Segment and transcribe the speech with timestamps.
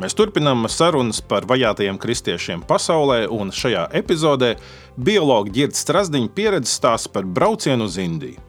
[0.00, 4.54] Mēs turpinām sarunas par vajātajiem kristiešiem pasaulē, un šajā epizodē
[4.96, 8.40] biologs Girts Strasdiņš pieredzi stāsta par braucienu uz Indiju.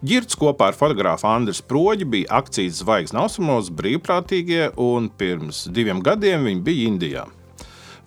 [0.00, 6.48] Girts kopā ar fotografu Andriu Sproģi bija akcijas Zvaigznes austrumos brīvprātīgie, un pirms diviem gadiem
[6.48, 7.26] viņi bija Indijā.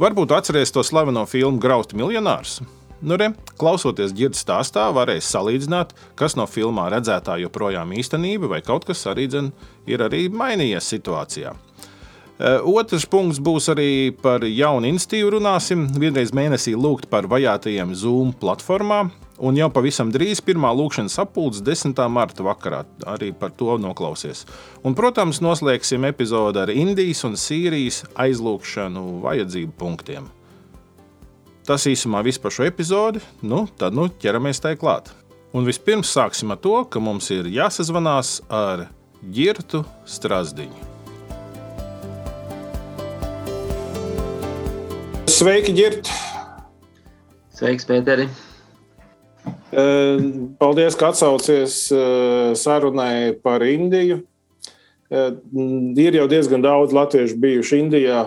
[0.02, 2.64] Varbūt atcerēsies to slaveno filmu Grausti miljonārs.
[2.98, 3.30] Nu, re,
[3.62, 9.30] klausoties ģērbtas stāstā, varēs salīdzināt, kas no filmā redzētā joprojām īstenība, vai kaut kas arī
[9.30, 9.54] dzen,
[9.86, 11.54] ir arī mainījies situācijā.
[12.38, 15.32] Eh, otrs punkts būs arī par jaunu institīvu.
[15.38, 19.08] Runāsim vienreiz mēnesī lūgt par vajātajiem Zoom platformā.
[19.38, 21.98] Un jau pavisam drīz pirmā lūkšanas apgūles 10.
[22.10, 24.46] marta vakarā arī par to noklausies.
[24.86, 30.30] Un, protams, noslēgsim epizodi ar Indijas un Sīrijas aizlūgšanu vajadzību punktiem.
[31.70, 33.22] Tas īsumā viss par šo epizodi.
[33.42, 35.10] Nu, tad nu, ķeramies tai klāt.
[35.58, 38.88] Un vispirms sāksim ar to, ka mums ir jāsazvanās ar
[39.34, 40.97] Girtu Strasdiņu.
[45.38, 46.08] Sveiki, Girt!
[47.54, 48.24] Sveiks, Pēteri!
[50.58, 51.76] Paldies, ka atsaucies
[52.58, 54.24] sarunai par Indiju.
[55.14, 58.24] Ir jau diezgan daudz latviešu bijuši Indijā,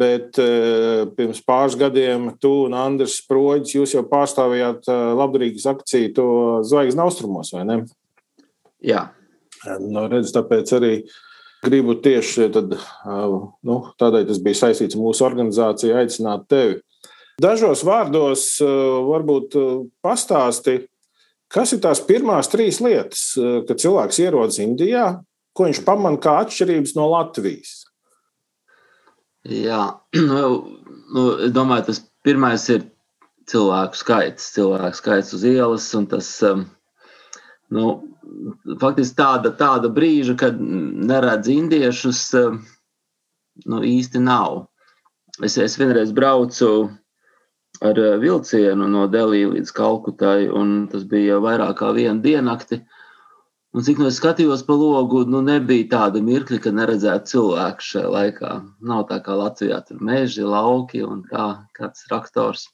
[0.00, 0.40] bet
[1.18, 4.88] pirms pāris gadiem tu un Andris Sproģis, jūs jau pārstāvējāt
[5.20, 6.30] labdarīgas akciju to
[6.70, 7.78] zvaigznes austrumos, vai ne?
[8.80, 9.04] Jā.
[9.84, 11.20] Nu, redz, tāpēc arī uh,
[11.62, 12.72] Gribu tieši tad,
[13.62, 16.80] nu, tādēļ tas bija saistīts ar mūsu organizāciju, aicināt tevi.
[17.42, 18.46] Dažos vārdos
[19.06, 19.54] varbūt
[20.02, 20.80] pastāsti,
[21.52, 23.22] kas ir tās pirmās trīs lietas,
[23.68, 25.06] kad cilvēks ierodas Indijā,
[25.54, 27.82] ko viņš pamana kā atšķirības no Latvijas.
[29.48, 29.84] Jā,
[30.30, 30.50] nu,
[31.14, 32.86] nu, es domāju, tas pirmais ir
[33.50, 36.28] cilvēku skaits, cilvēku skaits uz ielas, un tas,
[37.72, 37.92] nu,
[38.80, 42.58] faktiski tāda, tāda brīža, kad neredz indiešus, eh,
[43.66, 44.66] nu, īsti nav.
[45.42, 46.90] Es, es vienreiz braucu
[47.82, 52.82] ar eh, vilcienu no Delī līdz Kalkutai, un tas bija vairāk kā viena diennakti.
[53.72, 58.10] Un cik no es skatījos pa logu, nu nebija tāda mirkļa, ka neredzētu cilvēku šajā
[58.12, 58.50] laikā.
[58.84, 61.46] Nav tā kā Latvijā, tur meži, lauki un tā,
[61.78, 62.66] kāds traktors.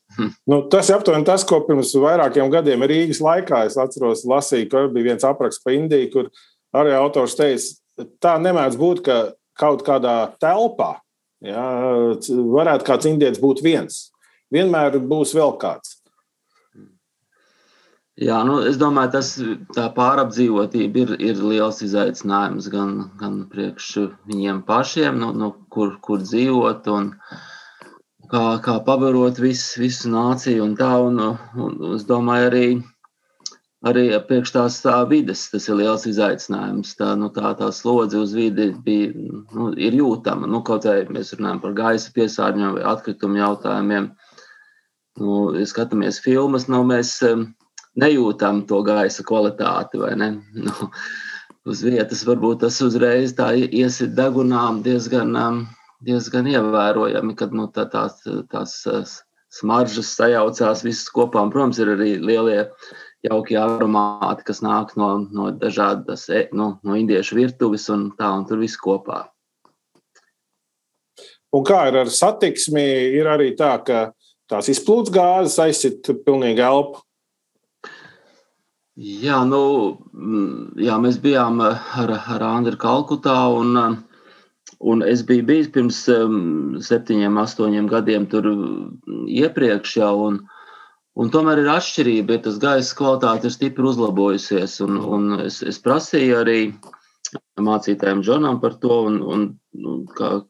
[0.50, 4.87] nu, tas ir aptuveni tas, ko pirms vairākiem gadiem Rīgas laikā es atceros, lasīju, ka
[4.91, 6.32] bija viens apraksts pa Indiju, kur
[6.75, 7.78] arī autors teica,
[8.19, 9.20] tā nemēdz būt, ka
[9.58, 10.97] kaut kādā telpā
[11.47, 11.66] jā,
[12.58, 14.08] varētu kāds indietis būt viens.
[14.54, 15.97] Vienmēr būs vēl kāds.
[18.18, 19.28] Jā, nu, es domāju, tas
[19.76, 23.92] tā pārapdzīvotība ir, ir liels izaicinājums gan, gan priekš
[24.26, 27.12] viņiem pašiem, nu, nu, kur, kur dzīvot un
[28.32, 30.90] kā, kā pabarot visu, visu nāciju un tā.
[31.04, 32.64] Un, un, un es domāju, arī,
[33.86, 36.96] arī priekš tās tā vides tas ir liels izaicinājums.
[36.98, 39.12] Tā, nu, tā, tā slodze uz vidi bija,
[39.54, 40.50] nu, ir jūtama.
[40.50, 44.10] Nu, kaut arī mēs runājam par gaisa piesārņojumu vai atkritumu jautājumiem.
[45.22, 45.38] Nu,
[45.70, 47.14] skatāmies filmas, nu, mēs
[47.97, 50.00] nejūtam to gaisa kvalitāti.
[50.59, 50.91] Nu,
[51.69, 55.65] uz vietas varbūt tas uzreiz tā iesit degunā diezgan, um,
[56.04, 58.21] diezgan ievērojami, kad nu, tā, tās,
[58.53, 59.23] tās
[59.55, 61.43] smaržas sajaucās visas kopā.
[61.43, 62.61] Un, protams, ir arī lielie
[63.26, 68.46] jauki aromāti, kas nāk no, no dažādas e, no, no indiešu virtuves un tā, un
[68.49, 69.25] tur viss kopā.
[71.56, 72.84] Un kā ir ar satiksmi?
[73.17, 74.11] Ir arī tā, ka
[74.50, 77.00] tās izplūdes gāzes aizsit pilnīgi elpu.
[78.98, 79.62] Jā, nu,
[80.10, 83.36] mm, jā, mēs bijām eh, ar, ar Andriu Kalkutā.
[83.54, 90.14] Un, eh, un es biju bijis pirms um, septiņiem, astoņiem gadiem tur mm, iepriekš jau.
[90.26, 90.40] Un,
[91.14, 94.80] un tomēr ir atšķirība, ja tas gaisa kvalitāte ir stipri uzlabojusies.
[94.82, 96.58] Un, un es, es prasīju arī
[97.62, 100.40] mācītājiem Džonam par to, un, un kā,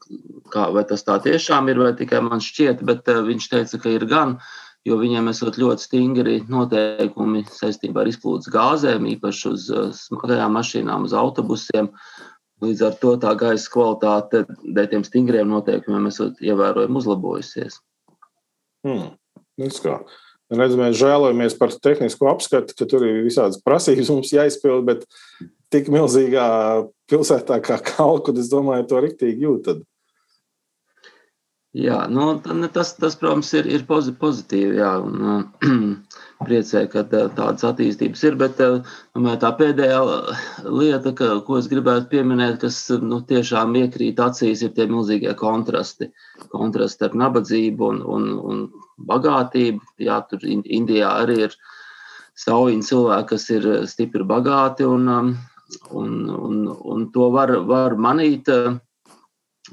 [0.55, 3.93] kā, vai tas tā tiešām ir, vai tikai man šķiet, bet uh, viņš teica, ka
[3.93, 4.39] ir gan.
[4.89, 9.69] Jo viņiem esot ļoti stingri noteikumi saistībā ar izplūdes gāzēm, īpaši uz
[10.01, 11.93] smagajām mašīnām, uz autobusiem.
[12.65, 17.79] Līdz ar to tā gaisa kvalitāte dēļ tiem stingriem noteikumiem esot ievērojami uzlabojusies.
[18.87, 19.13] Hmm.
[20.49, 25.05] Redz, mēs žēlojamies par tehnisko apskatu, ka tur ir visādas prasības mums jāizpild, bet
[25.75, 26.49] tik milzīgā
[27.11, 29.83] pilsētā kā Kalkuta, es domāju, to riktīgi jūtat.
[31.77, 32.23] Jā, nu,
[32.73, 34.79] tas, tas, protams, ir, ir pozitīvi.
[34.81, 35.43] Jā, un,
[36.47, 38.39] priecē, ka tādas attīstības ir.
[38.41, 39.99] Bet domāju, tā pēdējā
[40.65, 46.09] lieta, ka, ko es gribētu pieminēt, kas nu, tiešām iekrīt acīs, ir tie milzīgie kontrasti.
[46.55, 48.65] Kontrasti starp nabadzību un, un, un
[49.13, 49.93] bagātību.
[50.09, 51.61] Jā, tur Indijā arī ir
[52.47, 55.33] saujiņi cilvēki, kas ir stipri bagāti, un, um,
[55.93, 56.61] un, un,
[56.97, 58.49] un to var, var manīt.
[58.49, 58.81] Uh,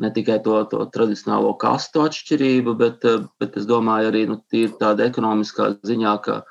[0.02, 4.40] ne tikai to, to tradicionālo kastu atšķirību, bet, uh, bet es domāju arī nu,
[4.80, 6.42] tāda ekonomiskā ziņā, ka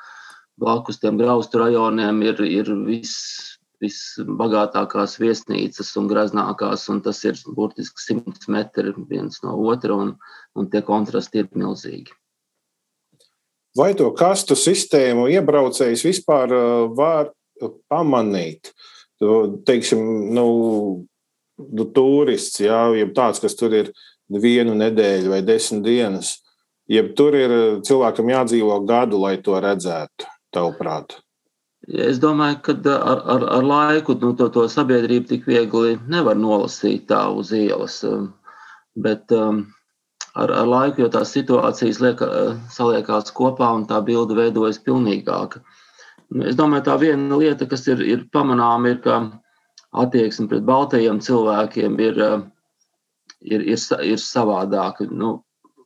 [0.60, 3.54] blakus tiem graustu rajoniem ir, ir viss
[3.84, 10.14] visbagātākās viesnīcas un graznākās, un tas ir burtiski 100 metri viens no otra, un,
[10.54, 12.14] un tie kontrasti ir milzīgi.
[13.74, 17.32] Vai to kastu sistēmu iebraucējs vispār uh, var
[17.90, 18.70] pamanīt?
[19.66, 20.00] Teiksim,
[20.34, 20.46] nu,
[21.58, 23.92] nu, turists, jā, jeb tāds, kas tur ir
[24.28, 26.38] vienu nedēļu vai desmit dienas,
[26.90, 27.54] jeb tur ir
[27.86, 31.18] cilvēkam jādzīvo gadu, lai to redzētu, tavuprāt?
[31.84, 37.10] Es domāju, ka ar, ar, ar laiku nu, to, to sabiedrību tik viegli nevar nolasīt
[37.10, 37.98] tā uz ielas.
[38.96, 39.66] Bet um,
[40.32, 42.28] ar, ar laiku, jo tās situācijas lieka,
[42.72, 45.60] saliekās kopā un tā bilde veidojas pilnīgāka.
[46.48, 49.20] Es domāju, tā viena lieta, kas ir, ir pamanāma, ir, ka
[50.02, 52.20] attieksme pret baltajiem cilvēkiem ir,
[53.44, 55.06] ir, ir, ir savādāka.
[55.10, 55.36] Nu,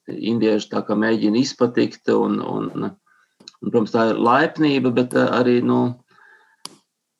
[0.08, 2.90] indieši tā kā mēģina izpatikt, un, un, un,
[3.68, 5.80] protams, tā ir laipnība, bet arī nu,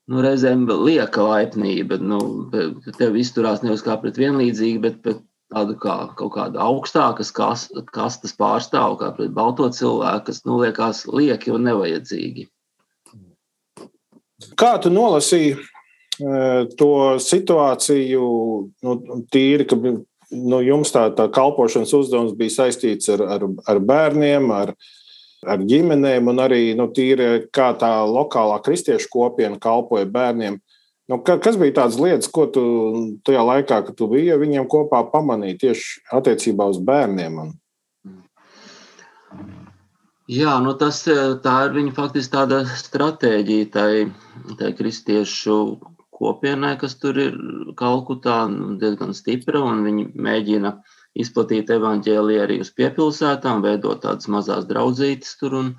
[0.09, 2.01] nu, reizēm lieka laipnība.
[2.01, 2.21] Nu,
[2.99, 9.01] tev izturās nevis kā pret vienlīdzīgu, bet, bet tādu kā kaut kādu augstākas kastes pārstāvu,
[9.01, 12.49] kā pret balto cilvēku, kas nu liekas lieki un nevajadzīgi.
[14.59, 15.57] Kā tu nolasīji
[16.19, 16.93] to
[17.23, 18.23] situāciju,
[18.85, 18.95] nu,
[19.33, 24.75] tīri, ka nu, jums tā, tā kalpošanas uzdevums bija saistīts ar, ar, ar bērniem, ar,
[25.47, 30.59] ar ģimenēm, un arī nu, tīri kā tā lokālā kristiešu kopiena kalpoja bērniem.
[31.09, 32.65] Nu, kas bija tādas lietas, ko tu
[33.25, 37.47] tajā laikā, kad tu biji viņiem kopā, pamanīji tieši attiecībā uz bērniem?
[40.29, 41.01] Jā, nu tas,
[41.41, 43.93] tā ir viņa faktiski tāda stratēģija tai,
[44.61, 45.55] tai kristiešu
[46.19, 47.39] kopienai, kas tur ir
[47.79, 50.75] Kalkutā nu, diezgan stipra, un viņi mēģina
[51.19, 55.73] izplatīt evaņģēliju arī uz piepilsētām, veidot tādas mazās draudzītes tur un,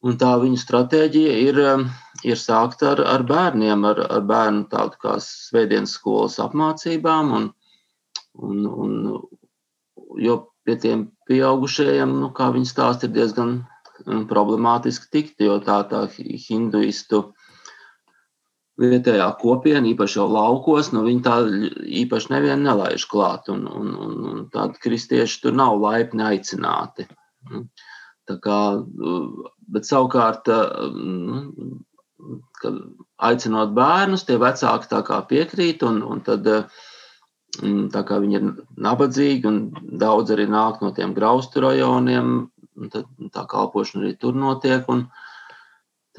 [0.00, 1.82] Un tā viņu stratēģija ir, um,
[2.24, 7.34] ir sākt ar, ar bērniem, ar, ar bērnu tādu kā svētdienas skolas apmācībām.
[7.36, 7.50] Un,
[8.48, 8.94] un, un,
[10.24, 13.52] jo pie tiem pieaugušajiem, nu, kā viņi stāsta, ir diezgan
[14.06, 17.26] um, problemātiski tikt, jo tā tā hinduistu
[18.80, 21.36] vietējā kopiena, īpaši jau laukos, nu, viņi tā
[22.02, 27.08] īpaši nevienu nelaiž klāt, un, un, un, un tādi kristieši tur nav laipni aicināti.
[28.30, 28.60] Kā,
[29.74, 30.48] bet savukārt,
[30.94, 31.40] nu,
[33.30, 36.46] aicinot bērnus, tie vecāki tā kā piekrīt, un, un tad
[37.90, 38.46] tā kā viņi ir
[38.78, 42.50] nabadzīgi, un daudz arī nāk no tiem graustu rajoniem,
[42.92, 44.86] tad tā kalpošana arī tur notiek.
[44.88, 45.08] Un,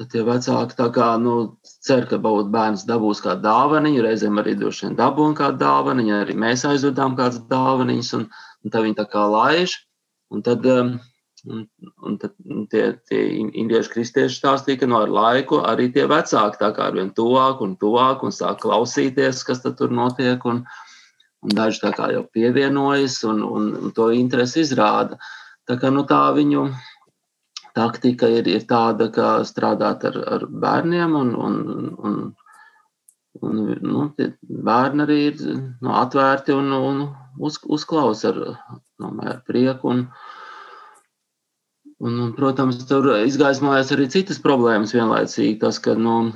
[0.00, 1.36] Tad tie vecāki tā kā, nu,
[1.84, 6.64] cer, ka bērns dabūs kādu dāvaniņu, reizēm arī droši vien dabūna kādu dāvaniņu, arī mēs
[6.68, 8.28] aizvedām kādas dāvaniņas, un,
[8.64, 9.76] un tā viņi tā kā laiž.
[10.32, 10.94] Un tad um,
[11.42, 11.64] Un,
[12.06, 12.36] un tad
[12.70, 16.94] tie, tie indiešu kristieši stāstīja, ka no ar laiku arī tie vecāki tā kā ar
[16.94, 20.44] vien tuvāk un tuvāk un sāk klausīties, kas tur notiek.
[20.46, 20.62] Un,
[21.42, 25.18] un daži tā kā jau pievienojas un, un, un to interesi izrāda.
[25.66, 26.68] Tā kā nu, tā viņu
[27.76, 31.56] taktika ir, ir tāda, ka strādāt ar, ar bērniem un, un,
[32.08, 32.20] un,
[33.40, 34.06] un nu,
[34.68, 37.02] bērni arī ir nu, atvērti un, un
[37.38, 38.40] uz, uzklausa ar,
[39.02, 39.96] no, ar prieku.
[39.96, 40.06] Un,
[42.02, 45.52] Un, protams, tur izgaismojas arī citas problēmas vienlaicīgi.
[45.60, 46.32] Tas, ka, nu,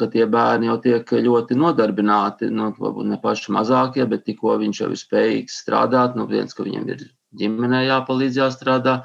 [0.00, 2.70] ka tie bērni jau tiek ļoti nodarbināti, nu,
[3.04, 7.04] ne paši mazākie, bet tikko viņš jau ir spējīgs strādāt, nu, viens, ka viņam ir
[7.36, 8.96] ģimenē jāpalīdz jāstrādā,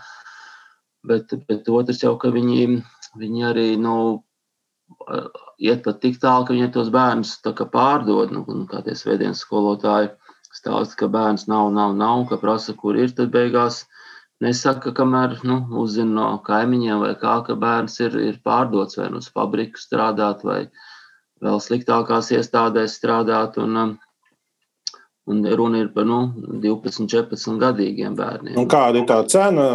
[1.07, 2.81] bet, bet otrs jau, ka viņi,
[3.21, 3.95] viņi arī, nu,
[5.61, 7.37] iet pat tik tālu, ka viņi tos bērnus
[7.73, 10.11] pārdod, nu, kā tie svētdienas skolotāji
[10.51, 13.85] stāsta, ka bērns nav, nav, nav, ka prasa, kur ir, tad beigās
[14.43, 19.21] nesaka, kamēr nu, uzzina no kaimiņiem, vai kā, ka bērns ir, ir pārdots vai nu
[19.21, 20.65] uz fabriku strādāt, vai
[21.41, 23.57] vēl sliktākās iestādēs strādāt.
[23.61, 23.93] Un, um,
[25.31, 26.21] un runa ir par nu,
[26.63, 28.57] 12, 14 gadīgiem bērniem.
[28.59, 29.67] Un kāda ir tā cena?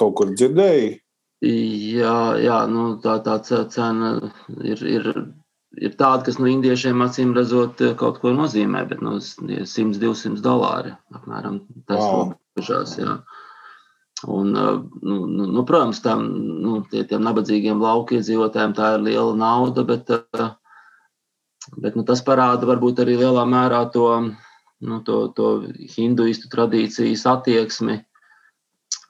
[0.00, 0.98] Kaut kur dzirdēji?
[1.40, 3.38] Jā, jā nu, tā, tā
[3.72, 4.12] cena
[4.60, 5.06] ir, ir,
[5.80, 11.62] ir tāda, kas no indiešiem acīm redzot kaut ko nozīmē, bet no 100-200 dolāri apmēram
[11.88, 12.34] tas wow.
[12.34, 12.98] robežās.
[13.00, 13.16] Jā.
[14.28, 16.26] Un, nu, nu, nu, protams, tam
[16.60, 20.12] nu, tie, tiem nabadzīgiem lauku iedzīvotājiem tā ir liela nauda, bet,
[21.76, 24.06] bet nu, tas parāda varbūt arī lielā mērā to,
[24.80, 25.50] nu, to, to
[25.96, 28.00] hinduistu tradīcijas attieksmi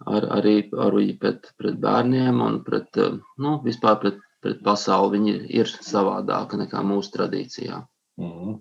[0.06, 0.56] ar, arī,
[0.88, 3.00] arī pret, pret bērniem un pret,
[3.40, 5.18] nu, vispār pret, pret pasauli.
[5.18, 7.84] Viņi ir savādāka nekā mūsu tradīcijā.
[8.20, 8.58] Mm -hmm.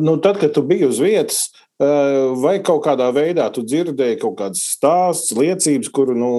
[0.00, 1.50] Nu, tad, kad tu biji uz vietas,
[2.40, 6.30] vai kaut kādā veidā tu dzirdēji kaut kādas stāstus, liecības, kur nu,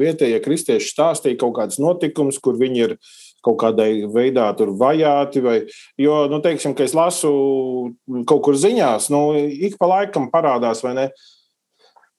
[0.00, 2.96] vietējie kristieši stāstīja kaut kādas notikumus, kur viņi ir
[3.44, 5.44] kaut kādai veidā vajāti.
[5.44, 5.58] Vai,
[6.00, 7.34] jo, nu, teiksim, ka es lasu
[8.28, 11.10] kaut kur ziņās, nu, ik pa laikam parādās, vai ne?
[11.10, 11.28] Uh,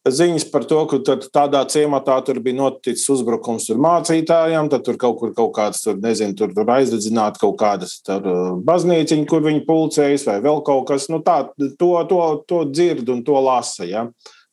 [0.10, 5.34] ziņas par to, ka tādā ciematā tur bija noticis uzbrukums mācītājiem, tad tur kaut kur
[5.38, 10.26] kaut kāds, tur, nezinu, tur, tur aizdedzināt kaut kādas tur, uh, baznīciņas, kur viņi pulcējas,
[10.30, 11.08] vai vēl kaut kas.
[11.12, 11.44] Nu, tā,
[11.78, 13.86] to, to, to dzird un to lasa.
[13.86, 14.08] Ja?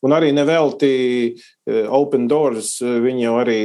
[0.05, 0.93] Un arī nevelti
[1.33, 3.59] uh, Open Doors, uh, viņi jau arī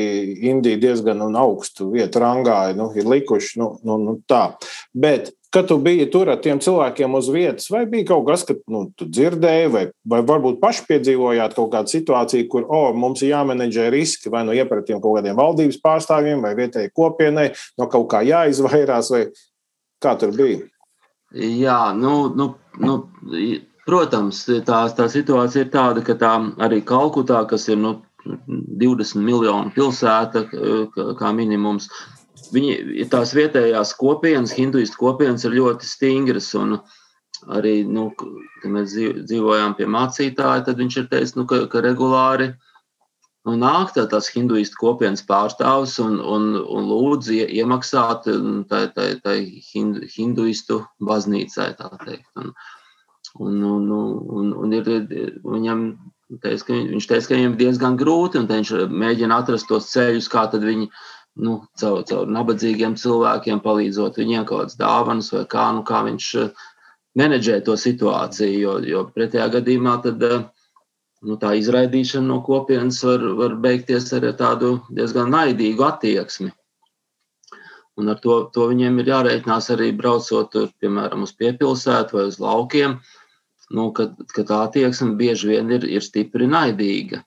[0.50, 3.58] Indiju diezgan augstu vietu rangā nu, ir likuši.
[3.62, 4.48] Nu, nu, nu, tā.
[4.90, 8.56] Bet kad tu biji tur ar tiem cilvēkiem uz vietas, vai bija kaut kas, ka
[8.74, 13.30] nu, tu dzirdēji, vai, vai varbūt paši piedzīvojāt kaut kādu situāciju, kur oh, mums ir
[13.30, 17.46] jāmenedžē riski vai no nu iepratiem kaut kādiem valdības pārstāvjiem vai vietējai kopienai,
[17.78, 19.28] no kaut kā jāizvairās, vai
[20.02, 20.64] kā tur bija?
[21.38, 22.50] Jā, nu, nu,
[22.82, 22.98] nu,
[23.86, 29.72] protams, tā, tā situācija ir tāda, ka tā arī Kalkutā, kas ir nu, 20 miljonu
[29.74, 30.46] pilsēta
[31.18, 31.90] kā minimums,
[32.52, 36.52] Viņi, tās vietējās kopienas, hinduistu kopienas ir ļoti stingras.
[37.54, 42.52] Arī, nu, kad mēs dzīvojām pie mācītāja, tad viņš ir teicis, nu, ka, ka regulāri
[43.44, 49.10] nu, nāk tā, tās hinduistu kopienas pārstāvs un, un, un lūdz iemaksāt nu, tai, tai,
[49.24, 49.36] tai
[49.72, 51.68] hindu, hinduistu baznīcai.
[52.40, 52.54] Un,
[53.38, 54.88] un, un, un, un ir,
[55.42, 55.84] viņam
[56.42, 60.30] teica, ka viņš teica, ka viņam ir diezgan grūti, un viņš mēģina atrast tos ceļus,
[60.32, 60.88] kā viņi
[61.34, 66.28] nu, caur, caur nabadzīgiem cilvēkiem, palīdzot viņiem kaut kādas dāvanas vai kā, nu, kā viņš
[66.42, 66.66] eh,
[67.18, 68.60] menedžē to situāciju.
[68.60, 70.44] Jo, jo pretējā gadījumā tad, eh,
[71.26, 76.52] nu, tā izraidīšana no kopienas var, var beigties ar tādu diezgan naidīgu attieksmi.
[77.98, 82.40] Un ar to, to viņiem ir jārēķinās arī braucot, tur, piemēram, uz piepilsētu vai uz
[82.42, 82.98] laukiem,
[83.70, 87.22] nu, ka, ka tā attieksme bieži vien ir, ir stipri naidīga.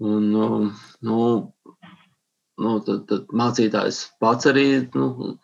[0.00, 0.46] Un, nu,
[1.04, 1.20] nu
[2.60, 5.34] nu, tad, tad mācītājs pats arī nu,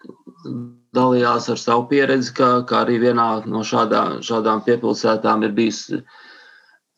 [0.97, 5.83] dalījās ar savu pieredzi, ka, ka arī vienā no šādā, šādām piepilsētām ir bijis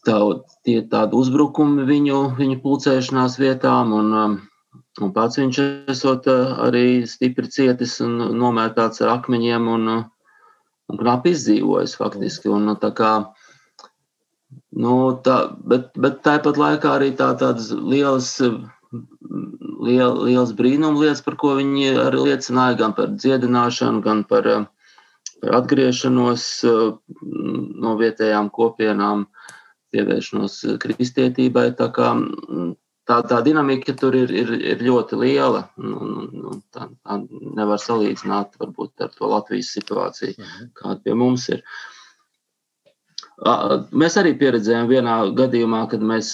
[0.07, 0.19] tā,
[0.67, 3.95] tie, tādi uzbrukumi viņu, viņu pulcēšanās vietām.
[4.01, 4.39] Un,
[5.03, 5.63] un pats viņš
[5.95, 9.91] esot uh, arī stipri cietis un nomētāts ar akmeņiem un,
[10.89, 12.51] un knapi izdzīvojis faktiski.
[12.53, 13.13] Un, tā kā,
[14.73, 18.35] nu, tā, bet, bet tāpat laikā arī tā, tādas lielas
[19.85, 24.49] liel, liels brīnums lietas, par ko viņi arī liecināja, gan par dziedināšanu, gan par,
[25.43, 26.49] par atgriešanos
[27.85, 29.27] no vietējām kopienām,
[29.93, 31.71] pievēršanos kristietībai.
[31.79, 32.13] Tā, kā,
[33.09, 35.65] tā, tā dinamika tur ir, ir, ir ļoti liela.
[35.81, 36.17] Un,
[36.53, 37.21] un tā, tā
[37.59, 40.73] nevar salīdzināt varbūt ar to Latvijas situāciju, mhm.
[40.79, 41.65] kāda pie mums ir.
[43.95, 46.33] Mēs arī pieredzējām vienā gadījumā, kad mēs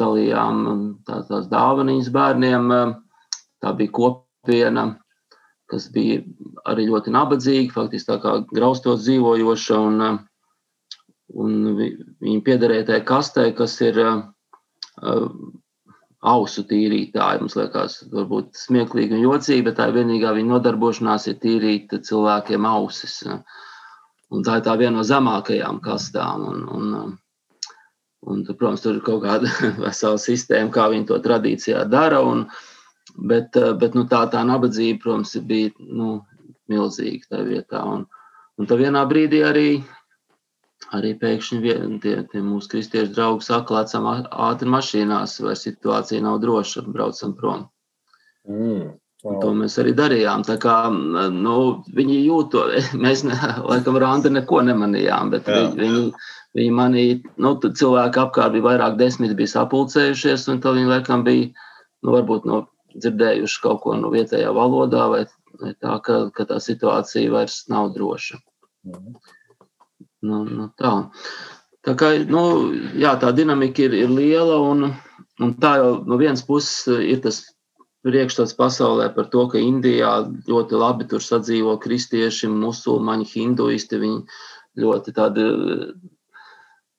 [0.00, 0.64] dalījām
[1.06, 2.72] tā, tās dāvanas bērniem.
[3.62, 4.88] Tā bija kopiena,
[5.70, 6.24] kas bija
[6.66, 9.78] arī ļoti nabadzīga, faktiski tā kā graustos dzīvojoša.
[9.78, 10.18] Un,
[11.38, 14.02] un viņi piederēja tajā kastē, kas ir
[16.22, 17.42] ausu tīrītāji.
[17.42, 23.22] Mums liekas, varbūt smieklīgi un jocīgi, bet tā vienīgā viņa nodarbošanās ir tīrīt cilvēkiem ausis.
[24.32, 26.46] Un tā ir tā viena no zemākajām kastām.
[26.52, 27.18] Un, un,
[28.22, 29.48] Un, protams, tur ir kaut kāda
[29.82, 32.20] vesela sistēma, kā viņi to tradīcijā dara.
[32.22, 32.44] Un,
[33.18, 36.20] bet bet nu, tā, tā nabadzība, protams, bija nu,
[36.70, 37.82] milzīga tajā vietā.
[37.82, 38.04] Un,
[38.58, 39.66] un tā vienā brīdī arī,
[40.96, 46.84] arī pēkšņi tie, tie mūsu kristiešu draugi saka, lecam ātri mašīnās, vai situācija nav droša,
[46.88, 47.68] braucam prom.
[48.48, 48.90] Mm.
[49.22, 50.42] Un to mēs arī darījām.
[50.46, 51.56] Tā kā, nu,
[51.94, 52.62] viņi jūt to.
[53.04, 55.68] Mēs, ne, laikam, Randa neko nemanījām, bet Jā.
[55.78, 56.08] viņi,
[56.58, 61.52] viņi manīja, nu, cilvēki apkārt bija vairāk desmit, bija sapulcējušies, un tad viņi, laikam, bija,
[62.02, 62.64] nu, varbūt no
[62.96, 65.22] dzirdējuši kaut ko no vietējā valodā, vai,
[65.62, 68.42] vai tā, ka, ka tā situācija vairs nav droša.
[68.90, 69.38] Mhm.
[70.22, 70.92] Nu, nu, tā.
[71.86, 72.44] tā kā, nu,
[72.98, 74.92] jā, tā dinamika ir, ir liela, un,
[75.42, 77.42] un tā jau no vienas puses ir tas
[78.06, 80.14] priekšstats pasaulē par to, ka Indijā
[80.50, 84.00] ļoti labi tur sadzīvo kristieši, musulmaņi, hinduisti.
[84.02, 85.46] Viņi ļoti tādi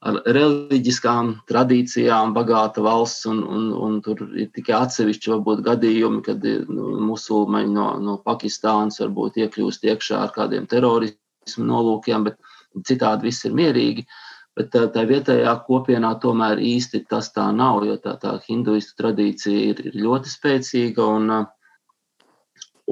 [0.03, 6.43] ar reliģiskām tradīcijām bagāta valsts, un, un, un tur ir tikai atsevišķi varbūt gadījumi, kad
[6.43, 12.39] nu, musulmaņi no, no Pakistānas varbūt iekļūst iekšā ar kādiem terorismu nolūkiem, bet
[12.87, 14.05] citādi viss ir mierīgi.
[14.53, 19.63] Bet tā, tā vietējā kopienā tomēr īsti tas tā nav, jo tā, tā hinduistu tradīcija
[19.71, 21.31] ir, ir ļoti spēcīga un,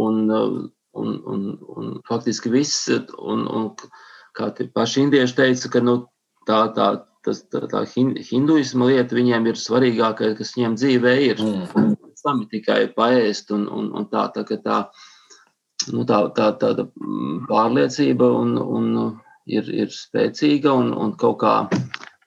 [0.01, 1.45] un, un, un,
[1.75, 3.69] un faktiski viss, un, un
[4.37, 5.95] kā paši indieši teica, ka nu,
[6.49, 6.89] tā, tā,
[7.25, 11.41] tas, tā, tā hinduisma lieta viņiem ir svarīgākais, kas viņiem dzīvē ir.
[11.45, 11.97] Mm.
[12.21, 14.81] Tam ir tikai paēst un, un, un tā, tā, tā,
[15.89, 16.85] nu, tā, tā, tāda
[17.49, 18.89] pārliecība un, un
[19.59, 21.55] ir, ir spēcīga un, un kaut kā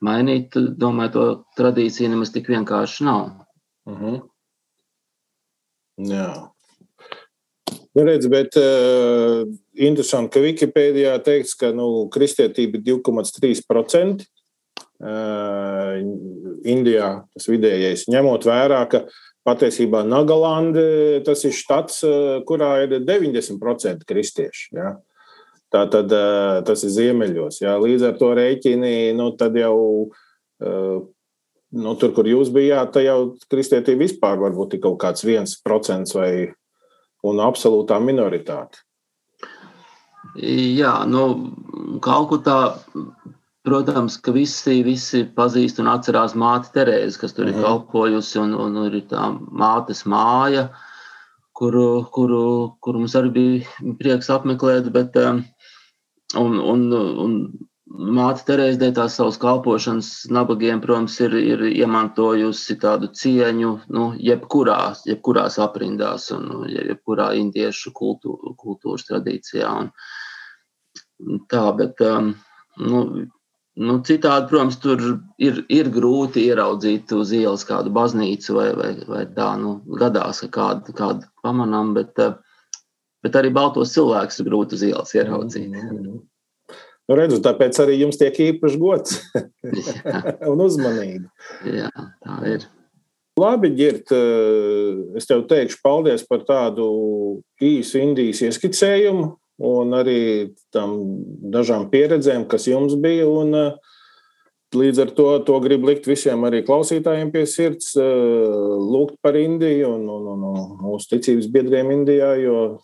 [0.05, 1.27] mainīt, domāju, to
[1.59, 3.31] tradīciju nemaz tik vienkārši nav.
[3.85, 4.05] Uh mhm.
[4.05, 4.23] -huh.
[6.11, 6.51] Jā.
[7.95, 9.45] Nu, redz, bet uh,
[9.79, 14.27] interesanti, ka Wikipēdijā teikts, ka nu, kristietība ir 2,3%.
[15.05, 16.01] Uh,
[16.65, 19.05] Indijā tas vidējais, ņemot vērā, ka
[19.47, 24.69] patiesībā Nagalanda tas ir štats, uh, kurā ir 90% kristieši.
[24.75, 24.97] Ja?
[25.75, 26.13] Tā tad
[26.69, 27.59] tas ir ziemeļos.
[27.65, 27.75] Jā.
[27.83, 29.75] Līdz ar to rēķini, nu, tad jau
[31.75, 33.19] nu, tur, kur jūs bijāt, tā jau
[33.51, 36.53] kristietība vispār varbūt ir kaut kāds viens procents vai
[37.27, 38.85] un absolūtā minoritāte.
[40.35, 41.25] Jā, nu,
[42.03, 42.59] Kalkutā,
[43.67, 47.55] protams, ka visi, visi pazīst un atcerās māti Terēzi, kas tur mm -hmm.
[47.55, 47.67] ir mhm.
[47.67, 50.69] kalpojusi, un, un ir tā mātes māja,
[51.53, 55.45] kuru, kuru, kuru mums arī bija prieks apmeklēt, bet um,
[56.39, 56.89] Un, un,
[57.25, 57.35] un
[57.95, 65.05] māte Terēze dēļ tās savas kalpošanas nabagiem, protams, ir, ir iemantojusi tādu cieņu nu, jebkurās,
[65.09, 69.71] jebkurās aprindās un nu, jebkurā indiešu kultū, kultūras tradīcijā.
[69.79, 72.33] Un tā, bet um,
[72.83, 73.05] nu,
[73.79, 75.05] nu, citādi, protams, tur
[75.39, 80.51] ir, ir grūti ieraudzīt uz ielas kādu baznīcu vai, vai, vai tā, nu, gadās, ka
[80.59, 82.35] kādu, kādu pamanām, bet uh,
[83.25, 85.69] bet arī baltos cilvēkus ir grūti uz ielas ieraudzīt.
[85.73, 86.23] Mm -hmm.
[87.05, 89.19] Nu, redzu, tāpēc arī jums tiek īpašs gods
[90.53, 91.29] un uzmanība.
[91.69, 91.91] Jā,
[92.25, 92.69] tā ir.
[93.41, 96.85] Labi, Girt, eh, es tev teikšu paldies par tādu
[97.61, 99.33] īsu Indijas ieskicējumu
[99.65, 100.21] un arī
[100.75, 100.95] tam
[101.51, 103.29] dažām pieredzēm, kas jums bija.
[103.29, 103.75] Un, eh,
[104.75, 109.93] Līdz ar to, to gribu likt visiem arī klausītājiem pie sirds, eh, lūgt par Indiju
[109.95, 112.81] un, un, un, un mūsu ticības biedriem Indijā, jo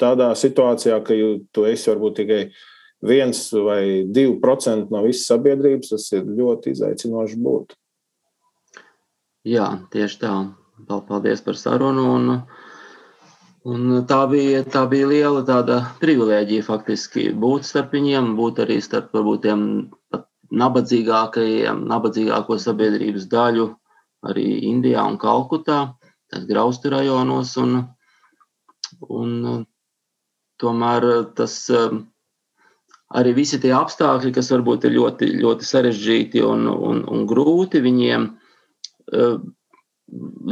[0.00, 1.16] tādā situācijā, ka
[1.54, 2.42] tu esi varbūt tikai
[3.06, 7.76] viens vai divi procenti no visas sabiedrības, tas ir ļoti izaicinoši būt.
[9.48, 10.34] Jā, tieši tā.
[10.88, 12.04] Paldies par sarunu.
[12.16, 12.28] Un,
[13.68, 19.12] un tā, bija, tā bija liela tāda privilēģija faktiski būt starp viņiem, būt arī starp
[19.16, 19.62] varbūt tiem
[20.50, 23.68] nabadzīgākajiem, nabadzīgāko sabiedrības daļu
[24.28, 25.80] arī Indijā un Kalkutā,
[26.48, 27.54] graustu rajonos.
[27.60, 27.78] Un,
[29.08, 29.64] un
[30.60, 31.96] Tomēr eh, tas eh,
[33.16, 38.28] arī visi tie apstākļi, kas varbūt ir ļoti, ļoti sarežģīti un, un, un grūti, viņiem
[38.30, 39.36] eh,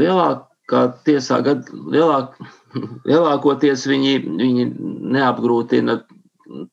[0.01, 2.39] lielākā tiesā, gad, lielāk,
[3.11, 4.69] lielākoties viņi, viņi
[5.19, 6.01] neapgrūtina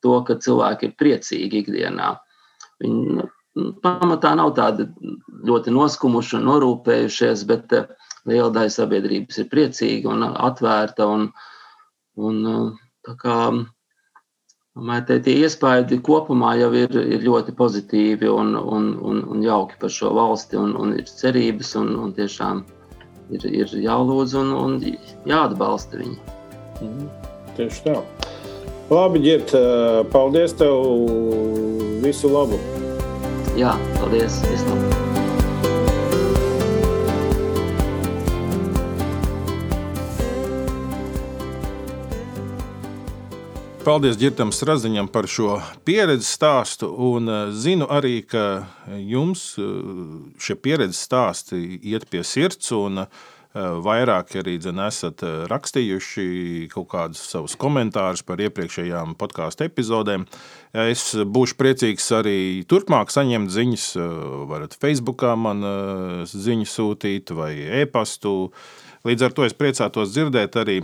[0.01, 2.13] to, ka cilvēki ir priecīgi ikdienā.
[2.83, 3.27] Viņi nu,
[3.83, 4.87] pamatā nav tādi
[5.47, 7.75] ļoti noskumuši un norūpējušies, bet
[8.27, 11.07] liela daļa sabiedrības ir priecīga un atvērta.
[11.11, 11.29] Un,
[12.15, 12.41] un,
[13.05, 13.37] Tā kā
[14.75, 19.93] Domāju, tie iespaidi kopumā jau ir, ir ļoti pozitīvi un, un, un, un jauki par
[19.97, 20.59] šo valsti.
[20.59, 22.65] Un, un ir cerības, un, un tiešām
[23.31, 24.75] ir, ir jālūdz un, un
[25.31, 26.19] jāatbalsta viņi.
[26.81, 27.07] Mhm.
[27.55, 27.95] Tieši tā.
[28.91, 29.55] Labi, Girt,
[30.11, 30.75] paldies tev!
[32.03, 32.59] Visu labu!
[33.55, 34.43] Jā, paldies!
[34.51, 34.94] Vislabāk!
[43.85, 46.87] Paldies Girtam Straziņam par šo pieredzes stāstu.
[46.89, 48.65] Un eh, zinu arī, ka
[48.97, 49.67] jums eh,
[50.41, 51.59] šie pieredzes stāsti
[51.91, 52.73] iet pie sirds.
[52.73, 53.05] Un,
[53.55, 56.25] Vairāk arī dzen, esat rakstījuši
[56.73, 60.25] kaut kādus savus komentārus par iepriekšējām podkāstu epizodēm.
[60.75, 62.35] Es būšu priecīgs arī
[62.67, 63.85] turpmāk saņemt ziņas.
[64.51, 65.63] Varat Facebookā man
[66.27, 68.51] ziņu sūtīt vai e-pastu.
[69.07, 70.81] Līdz ar to es priecātos dzirdēt arī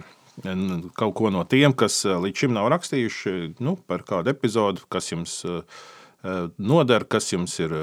[0.97, 5.41] kaut ko no tiem, kas līdz šim nav rakstījuši nu, par kādu epizodu, kas jums
[6.57, 7.73] noder, kas jums ir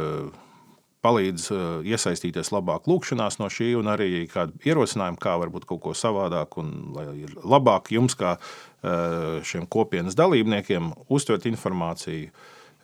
[1.04, 5.96] palīdz eh, iesaistīties labāk lūkšanās no šī, un arī kādu ierosinājumu, kā varbūt kaut ko
[5.96, 12.30] savādāk, un lai ir labāk jums, kā eh, šiem kopienas dalībniekiem, uztvert informāciju.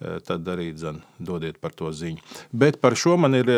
[0.02, 2.22] Eh, tad arī dzen, dodiet par to ziņu.
[2.50, 3.50] Bet par šo man ir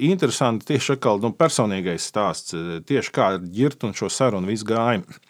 [0.00, 2.56] interesanti tieši atkal, nu, personīgais stāsts.
[2.88, 5.20] Tieši kā ar ģirtu un šo sarunu visu gājumu.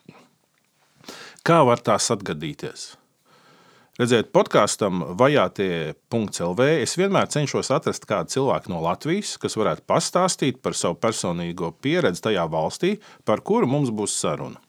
[1.43, 2.93] Kā var tās atgadīties?
[3.99, 10.79] Redziet, podkāstam vajātie.lv es vienmēr cenšos atrast kādu cilvēku no Latvijas, kas varētu pastāstīt par
[10.79, 12.93] savu personīgo pieredzi tajā valstī,
[13.27, 14.63] par kuru mums būs saruna.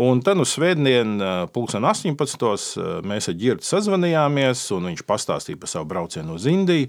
[0.00, 3.04] Un tad uz svētdienu, pulksten 18.
[3.04, 6.88] mēs ar Girtu sazvanījāmies, un viņš pastāstīja par savu braucienu uz Indiju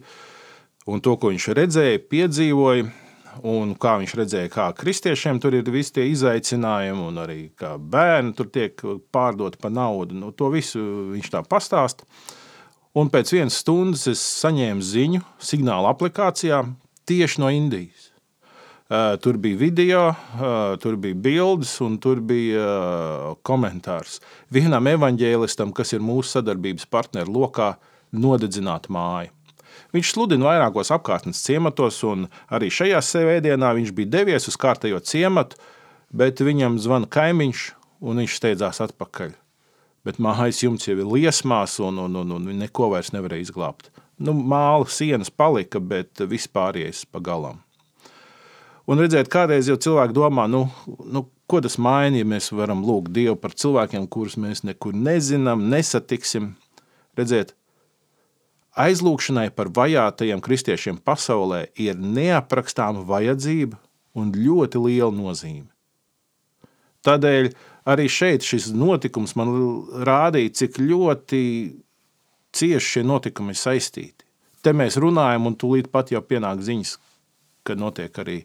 [0.88, 2.88] un to, ko viņš redzēja, piedzīvoja
[3.44, 8.36] un kā viņš redzēja, kā kristiešiem tur ir visi tie izaicinājumi, un arī kā bērni
[8.38, 8.80] tur tiek
[9.12, 10.18] pārdoti par naudu.
[10.18, 12.08] Nu, to visu viņš tā pastāsta.
[12.96, 16.64] Un pēc vienas stundas es saņēmu ziņu, signāla aplikācijā
[17.10, 18.12] tieši no Indijas.
[18.86, 24.20] Uh, tur bija video, uh, tur bija bildes un tur bija uh, komentārs.
[24.54, 27.72] Vienam evaņģēlistam, kas ir mūsu sadarbības partneru lokā,
[28.14, 29.34] nodedzināt māju.
[29.96, 35.56] Viņš sludina vairākos apkārtnes ciematos, un arī šajā svētdienā viņš bija devies uz kārtējo ciematu,
[36.12, 37.62] bet viņam zvana kaimiņš,
[38.04, 39.32] un viņš steidzās atpakaļ.
[40.06, 43.88] Bet mājas jumts jau ir liesmās, un, un, un, un neko vairs nevarēja izglābt.
[44.20, 47.64] Nu, māla sienas palika, bet vispārējais pa galam.
[48.86, 50.68] Un redzēt, kādreiz jau cilvēki domā, nu,
[51.10, 55.66] nu, ko tas maina, ja mēs varam lūgt Dievu par cilvēkiem, kurus mēs nekur nezinām,
[55.72, 56.52] nesatiksim.
[57.18, 57.56] Redzēt,
[58.76, 63.80] Aizlūgšanai par vajātajiem kristiešiem pasaulē ir neaprakstāma vajadzība
[64.20, 65.70] un ļoti liela nozīme.
[67.08, 67.50] Tādēļ
[67.88, 69.52] arī šeit šis notikums man
[70.08, 71.42] rādīja, cik ļoti
[72.56, 74.26] cieši šie notikumi ir saistīti.
[74.66, 76.96] Te mēs runājam, un tūlīt pat jau pienāk ziņas,
[77.64, 78.40] ka notiek arī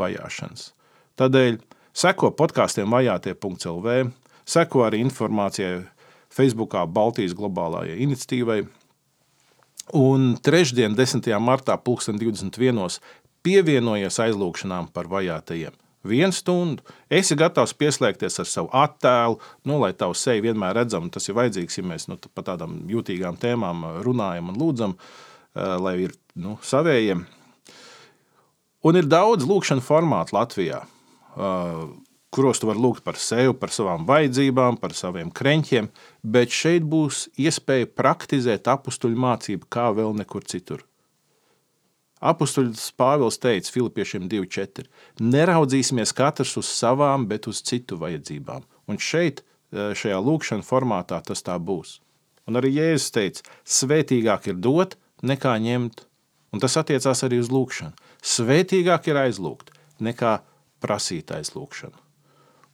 [0.00, 0.70] vajāšanas.
[1.20, 1.60] Tādēļ
[1.96, 3.98] seko podkāstiem vajātie.lv,
[4.48, 5.84] seko arī informācijai
[6.32, 8.64] Facebookā Baltijas globālajai iniciatīvai
[9.94, 11.28] Un trešdien, 10.
[11.38, 12.98] martā, 2021.
[13.46, 15.76] pievienojies aizlūgšanām par vajātajiem.
[16.06, 21.06] Vienu stundu esi gatavs pieslēgties ar savu attēlu, nu, lai tavu seju vienmēr redzam.
[21.10, 25.96] Tas ir vajadzīgs, ja mēs nu, par tādām jutīgām tēmām runājam un lūdzam, eh, lai
[26.08, 27.24] ir nu, savējiem.
[28.86, 30.82] Un ir daudz lūkšanu formātu Latvijā.
[32.36, 35.86] Kuros tu vari lūgt par sevi, par savām vajadzībām, par saviem kreņķiem,
[36.20, 40.84] bet šeit būs iespēja praktizēt apakstuļu mācību kā vēl nekur citur.
[42.20, 44.84] Apostoļs Pāvils teica Filipiešiem 2,4.
[45.20, 48.64] Neraudzīsimies katrs uz savām, bet uz citu vajadzībām.
[48.88, 49.40] Un šeit,
[49.72, 52.00] e, šajā lūkšanā formātā, tas tā būs.
[52.48, 56.06] Un arī Jēzus teica, svētīgāk ir dot, nekā ņemt.
[56.52, 57.96] Un tas attiecās arī uz lūkšanu.
[58.22, 60.40] Svētīgāk ir aizlūgt, nekā
[60.80, 62.05] prasīt aizlūgšanu.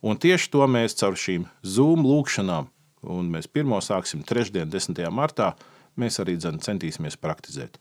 [0.03, 2.67] Un tieši to mēs caur šīm Zoom lūkšanām,
[3.07, 4.99] un mēs pirmo sāksim trešdien, 10.
[5.15, 5.53] martā,
[5.95, 7.79] mēs arī dzen, centīsimies praktizēt.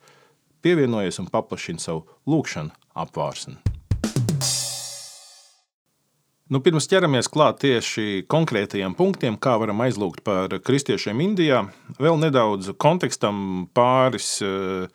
[0.61, 2.69] Pievienojies un paplašini savu lūkšanu
[3.01, 3.57] apvārsni.
[6.51, 11.63] Nu, pirms ķeramies klāt tieši konkrētajiem punktiem, kā varam aizlūgt par kristiešiem Indijā,
[11.97, 14.85] vēl nedaudz kontekstam pāris eh,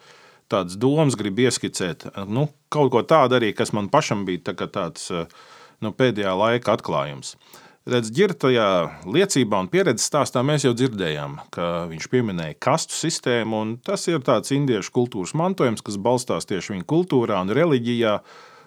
[0.47, 2.07] tādas domas gribu ieskicēt.
[2.31, 5.27] Nu, kaut ko tādu arī, kas man pašam bija tā tāds uh,
[5.85, 7.37] nu, pēdējā laika atklājums.
[7.87, 8.69] Redz, ģirtajā
[9.15, 14.25] liecībā un pieredzes stāstā mēs jau dzirdējām, ka viņš pieminēja kastu sistēmu, un tas ir
[14.27, 18.19] tāds indiešu kultūras mantojums, kas balstās tieši viņa kultūrā un reliģijā.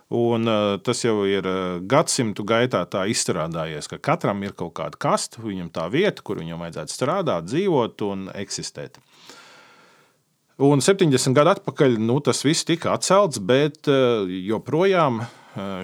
[0.10, 4.98] Un, uh, tas jau ir uh, gadsimtu gaitā tā izstrādājies, ka katram ir kaut kāda
[4.98, 8.98] kasta, viņam tā vieta, kur viņam vajadzētu strādāt, dzīvot un eksistēt.
[10.66, 15.22] Un 70 gadu atpakaļ nu, tas viss tika atcelts, bet uh, joprojām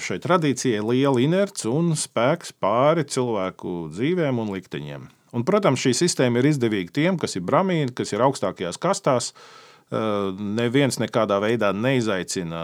[0.04, 5.06] šai tradīcijai liela inerce un spēks pāri cilvēku dzīvēm un likteņiem.
[5.36, 9.32] Un, protams, šī sistēma ir izdevīga tiem, kas ir brāmīni, kas ir augstākajās kastās.
[9.92, 12.62] Neviens nekādā veidā neizaicina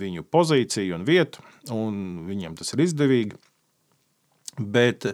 [0.00, 3.36] viņu pozīciju un vietu, un viņiem tas ir izdevīgi.
[4.56, 5.04] Bet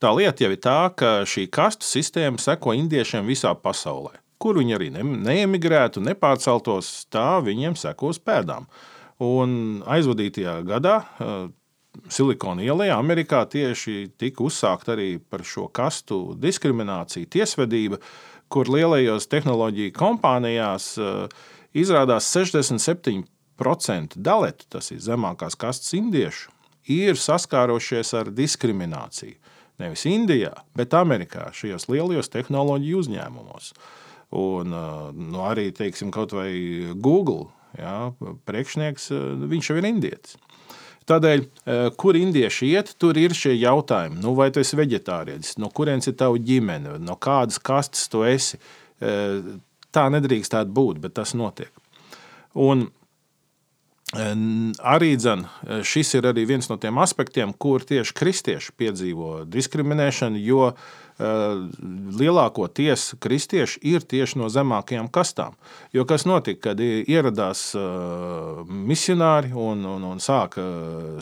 [0.00, 4.14] tā lieta jau ir tā, ka šī kastu sistēma seko indiešiem visā pasaulē.
[4.38, 8.68] Kur viņi arī neemigrētu, nepārceltos, tā viņiem sekos pēdām.
[8.68, 10.98] Uh, Un aizvadītajā gadā
[12.12, 17.98] Silikona ielā, Amerikā tieši tika uzsākta arī par šo kastu diskrimināciju, tiesvedība,
[18.52, 20.92] kur lielajos tehnoloģiju kompānijās
[21.76, 26.52] izrādās 67% daletu, tas ir zemākās kastes indiešu,
[26.92, 29.36] ir saskārušies ar diskrimināciju.
[29.80, 33.72] Nevis Indijā, bet Amerikā, šajos lielajos tehnoloģiju uzņēmumos.
[34.36, 36.48] Un, nu, arī teiksim, kaut vai
[36.94, 37.98] Google jā,
[38.48, 39.10] priekšnieks,
[39.50, 40.36] viņš jau ir indietis.
[41.06, 41.44] Tādēļ,
[42.00, 44.18] kur indieši iet, tur ir šie jautājumi.
[44.24, 48.58] Nu, vai tu esi vegetārietis, no kurienes ir tava ģimene, no kādas kastes tu esi.
[48.98, 51.70] Tā nedrīkstētu būt, bet tas notiek.
[52.58, 52.88] Un
[54.14, 55.40] Arī dzen,
[55.82, 60.68] šis ir arī viens no tiem aspektiem, kur tieši kristieši piedzīvo diskriminēšanu, jo
[61.16, 65.54] lielākoties kristieši ir tieši no zemākajām kastām.
[65.96, 67.70] Jo kas notika, kad ieradās
[68.68, 70.66] misionāri un, un, un sāka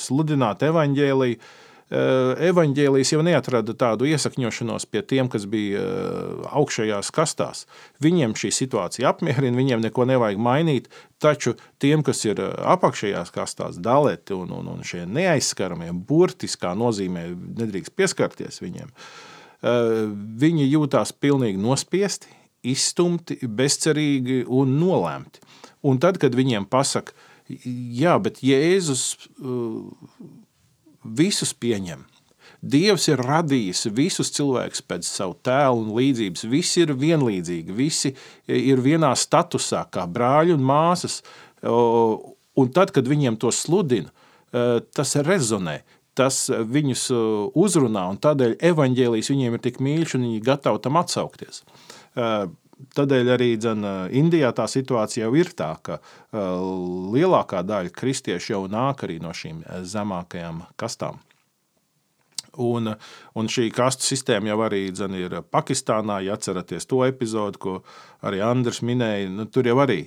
[0.02, 1.38] sludināt evaņģēliju?
[1.92, 7.66] Eh, evaņģēlijas jau neatrada tādu iesakņošanos pie tiem, kas bija eh, augšējās kastās.
[8.02, 10.88] Viņiem šī situācija apmierina, viņiem neko nevajag mainīt,
[11.20, 11.52] taču
[11.85, 17.28] tiem, kas ir eh, apakšējās kastās, daleti un, un, un šie neaizskaramie, burtiskā nozīmē
[17.61, 18.88] nedrīkst pieskarties viņiem,
[19.64, 22.29] viņi jūtās pilnīgi nospiesti,
[22.64, 25.40] izstumti, bezcerīgi un nolēmti.
[25.85, 27.12] Un tad, kad viņiem pasaka,
[27.48, 29.29] jā, bet Jēzus
[31.05, 32.05] visus pieņem.
[32.64, 36.46] Dievs ir radījis visus cilvēkus pēc savu tēlu un līdzības.
[36.48, 38.14] Visi ir vienlīdzīgi, visi
[38.48, 41.18] ir vienā statusā, kā brāļi un māsas.
[41.61, 44.09] Un tad, kad viņiem to sludina,
[44.96, 45.83] tas rezonē,
[46.14, 47.09] tas viņus
[47.59, 51.64] uzrunā, un tādēļ evaņģēlijas viņiem ir tik mīļš, un viņi ir gatavi tam atsaukties.
[52.94, 53.85] Tādēļ arī dzen,
[54.18, 56.00] Indijā tā situācija jau ir tā, ka
[57.14, 61.22] lielākā daļa kristiešu jau nāk arī no šīm zemākajām kastām.
[62.61, 62.92] Un,
[63.35, 66.20] un šī kastu sistēma jau arī dzen, ir Pakistānā.
[66.22, 67.72] Ja atceraties to epizodi, ko
[68.22, 70.05] arī Andris minēja, nu, tur jau arī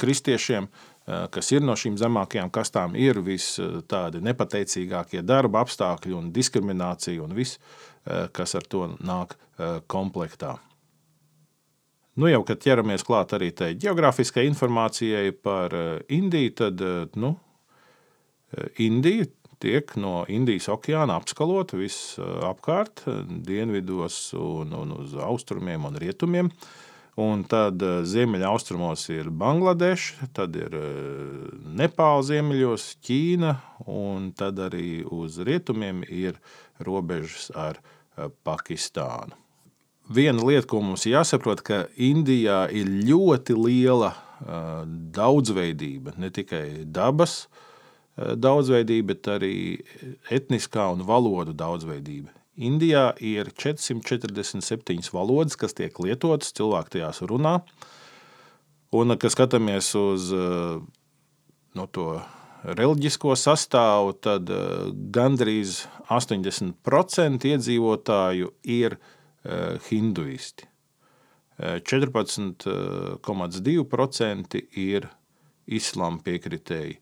[0.00, 0.66] kristiešiem,
[1.06, 3.52] kas ir no šīm zemākajām kastām, ir vis
[3.86, 7.60] tādi nepateicīgākie darba apstākļi un diskriminācija un viss,
[8.04, 9.36] kas ar to nāk
[9.86, 10.56] komplektā.
[12.16, 17.34] Nu, jau kad ķeramies klāt arī tai geogrāfiskai informācijai par eh, Indiju, tad eh, nu,
[18.56, 19.26] eh, Indija
[19.60, 23.04] tiek no Indijas okeāna apskalota visapkārt,
[23.44, 26.50] dienvidos un, un uz austrumiem un rietumiem.
[27.16, 30.74] Un tad ziemeļaustrumos ir Bangladeša, tad ir
[31.78, 33.54] Nepāla ziemeļos, Ķīna,
[33.88, 36.36] un tad arī uz rietumiem ir
[36.84, 37.80] robežas ar
[38.44, 39.46] Pakistānu
[40.08, 44.12] viena lieta, ko mums jāsaprot, ka Indijā ir ļoti liela
[45.16, 47.46] daudzveidība, ne tikai dabas
[48.16, 49.56] daudzveidība, bet arī
[50.32, 52.32] etniskā un valodu daudzveidība.
[52.56, 57.58] Indijā ir 447 valodas, kas tiek lietotas, cilvēki tajās runā.
[58.96, 60.30] Un, kad skatāmies uz
[61.76, 62.06] no to
[62.64, 64.48] reliģisko sastāvu, tad
[65.12, 68.96] gandrīz 80% iedzīvotāju ir
[69.46, 70.66] Eh, hinduisti.
[71.56, 75.08] 14,2% eh, ir
[75.66, 76.98] islāma piekritēji,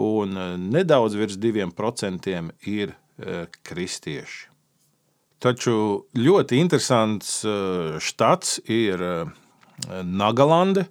[0.00, 2.96] un eh, nedaudz virs 2% ir
[3.68, 4.51] kristieši.
[5.42, 7.40] Taču ļoti interesants
[8.02, 9.02] štats ir
[10.06, 10.86] Nagalande.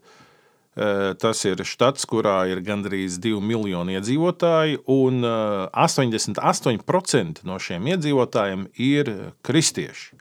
[1.21, 9.11] Tas ir štats, kurā ir gandrīz 2 miljoni iedzīvotāji, un 88% no šiem iedzīvotājiem ir
[9.43, 10.15] kristieši.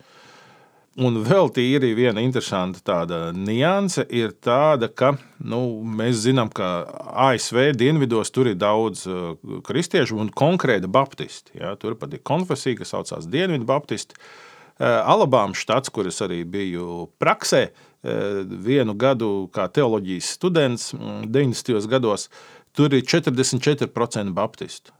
[0.99, 6.83] Un vēl tīri viena interesanta tāda nianse ir tāda, ka nu, mēs zinām, ka
[7.31, 11.55] ASV dienvidos tur ir daudz uh, kristiešu un konkrēti baptisti.
[11.63, 11.77] Ja?
[11.79, 14.19] Tur pat ir konfesija, kas saucās Dienvidu baptisti.
[14.19, 21.77] Uh, Alabāmas štats, kur es arī biju praksē, uh, vienu gadu kā teoloģijas students 90.
[21.79, 22.27] Mm, gados,
[22.75, 24.91] tur ir 44% baptistu.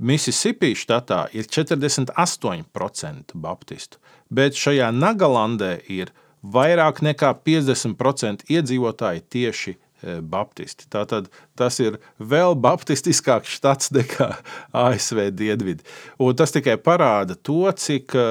[0.00, 3.98] Mississippi štatā ir 48% baptistu,
[4.32, 9.78] bet šajā Nagalandē ir vairāk nekā 50% iedzīvotāji tieši e,
[10.24, 10.88] baptisti.
[10.88, 14.30] Tātad tas ir vēl baptistiskāks štats nekā
[14.86, 15.84] ASV dienvidi.
[16.16, 18.26] Un tas tikai parāda to, cik e,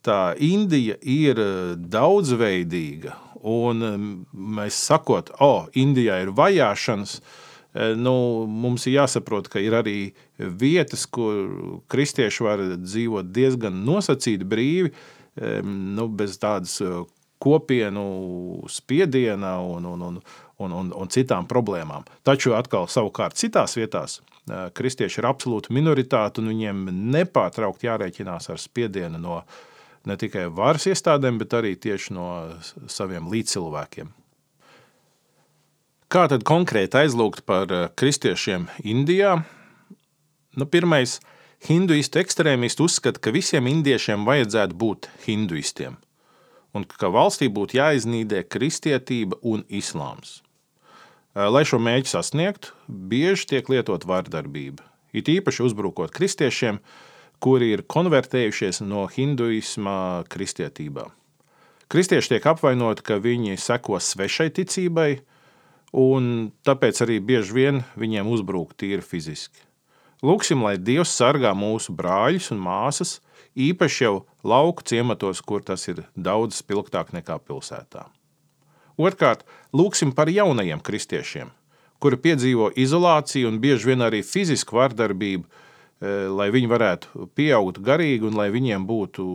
[0.00, 3.18] tā Indija ir e, daudzveidīga.
[3.52, 3.84] Un
[4.32, 7.40] mēs sakot, o, oh, Indijā ir vajāšanas, uh,
[7.96, 8.14] nu,
[8.46, 9.96] mums ir jāsaprot, ka ir arī
[10.38, 14.92] vietas, kur kristieši var dzīvot diezgan nosacīti brīvi,
[15.64, 17.02] nu, bez tādas eh,
[17.42, 18.04] kopienu
[18.70, 20.20] spiediena un, un, un,
[20.58, 22.04] un, un, un citām problēmām.
[22.22, 29.20] Taču atkal, savukārt, citās vietās kristieši ir absolūta minoritāte, un viņiem nepārtraukti jārēķinās ar spiedienu
[29.22, 29.42] no
[30.06, 32.28] ne tikai varas iestādēm, bet arī tieši no
[32.90, 34.10] saviem līdzcilvēkiem.
[36.12, 39.38] Kā tad konkrēti aizlūgt par kristiešiem Indijā?
[40.60, 41.22] Nu, pirmais,
[41.64, 45.96] hinduistu ekstrēmisti uzskata, ka visiem indiešiem vajadzētu būt hinduistiem–
[46.76, 50.40] un ka valstī būtu jāiznīdē kristietība un islāms.
[51.32, 54.84] Lai šo mērķi sasniegtu, bieži tiek lietot vardarbība,
[55.16, 56.80] it īpaši uzbrukot kristiešiem,
[57.42, 61.08] kuri ir konvertējušies no hinduisma kristietībā.
[61.92, 65.10] Kristieši tiek apvainoti, ka viņi seko svešai ticībai,
[65.92, 69.60] un tāpēc arī bieži vien viņiem uzbrūk tīri fiziski.
[70.22, 73.16] Lūksim, lai Dievs sargā mūsu brāļus un māsas,
[73.58, 74.14] īpaši jau
[74.46, 78.06] lauku ciematos, kur tas ir daudz spilgtāk nekā pilsētā.
[79.00, 79.42] Otrkārt,
[79.74, 81.50] lūksim par jaunajiem kristiešiem,
[81.98, 88.28] kuri piedzīvo izolāciju un bieži vien arī fizisku vardarbību, e, lai viņi varētu pieaugt garīgi
[88.28, 89.26] un lai viņiem būtu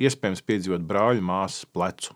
[0.00, 2.14] iespējams piedzīvot brāļu māsas plecu.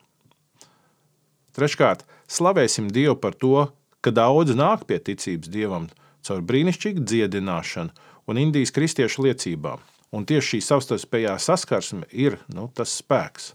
[1.54, 3.68] Treškārt, slavēsim Dievu par to,
[4.04, 5.88] ka daudz nāk pie ticības Dievam
[6.24, 7.92] caur brīnišķīgu dziedināšanu
[8.28, 9.80] un Indijas kristiešu liecībām.
[10.14, 13.52] Un tieši šī savstarpējā saskarsme ir nu, tas spēks.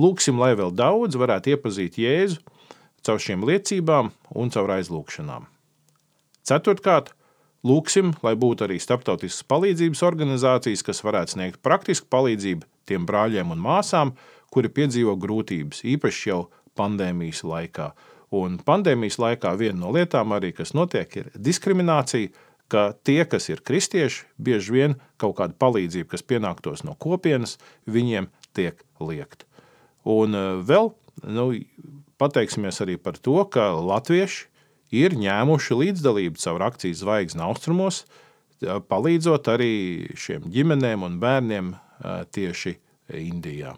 [0.00, 2.40] Lūksim, lai vēl daudz varētu iepazīt Jēzu
[3.04, 5.48] caur šīm liecībām un caur aizlūgšanām.
[6.46, 7.12] Ceturtkārt,
[7.66, 13.60] lūksim, lai būtu arī starptautiskas palīdzības organizācijas, kas varētu sniegt praktisku palīdzību tiem brāļiem un
[13.60, 14.14] māsām,
[14.50, 16.40] kuri piedzīvo grūtības, īpaši jau
[16.78, 17.90] pandēmijas laikā.
[18.30, 22.30] Un pandēmijas laikā viena no lietām, arī, kas notiek, ir diskriminācija
[22.70, 27.58] ka tie, kas ir kristieši, bieži vien kaut kāda palīdzība, kas pienāktos no kopienas,
[27.90, 29.44] viņiem tiek liekt.
[30.06, 30.92] Un e, vēl
[31.26, 31.48] nu,
[32.20, 34.46] pateiksimies arī par to, ka latvieši
[34.94, 38.04] ir ņēmuši līdzdalību caur akciju Zvaigznes austrumos,
[38.62, 39.74] e, palīdzot arī
[40.14, 41.78] šiem ģimenēm un bērniem e,
[42.30, 42.78] tieši
[43.10, 43.74] Indijā.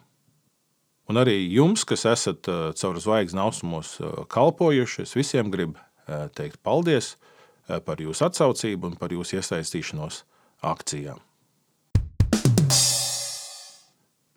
[1.10, 2.46] Un arī jums, kas esat
[2.78, 3.96] caur Zvaigznes austrumos
[4.30, 5.80] kalpojuši, es visiem gribu
[6.36, 7.14] teikt paldies–
[7.70, 10.22] Eh, par jūsu atsaucību un par jūsu iesaistīšanos
[10.66, 11.14] akcijā.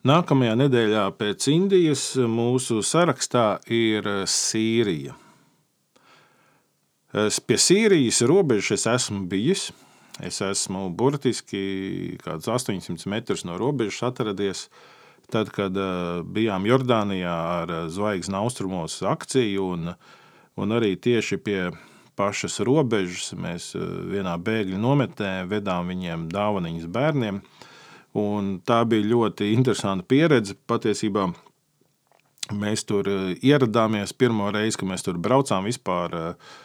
[0.05, 5.15] Nākamajā nedēļā pēc Indijas mūsu sarakstā ir Sīrija.
[7.15, 9.71] Pie Sīrijas robežas es esmu bijis.
[10.23, 14.67] Es esmu burtiski kaut kāds 800 metrus no robežas atradies.
[15.31, 19.93] Tad, kad eh, bijām Jordānijā ar Zvaigznes austrumos akciju, un,
[20.55, 21.59] un arī tieši pie
[22.15, 23.33] pašas robežas.
[23.39, 23.85] Mēs eh,
[24.15, 27.41] vienā bēgļu nometnē vedām viņiem dāvaniņas bērniem.
[28.15, 30.55] Un tā bija ļoti interesanta pieredze.
[30.67, 31.27] Patiesībā
[32.55, 36.15] mēs tur eh, ieradāmies pirmo reizi, kad mēs tur braucām vispār.
[36.21, 36.55] Eh,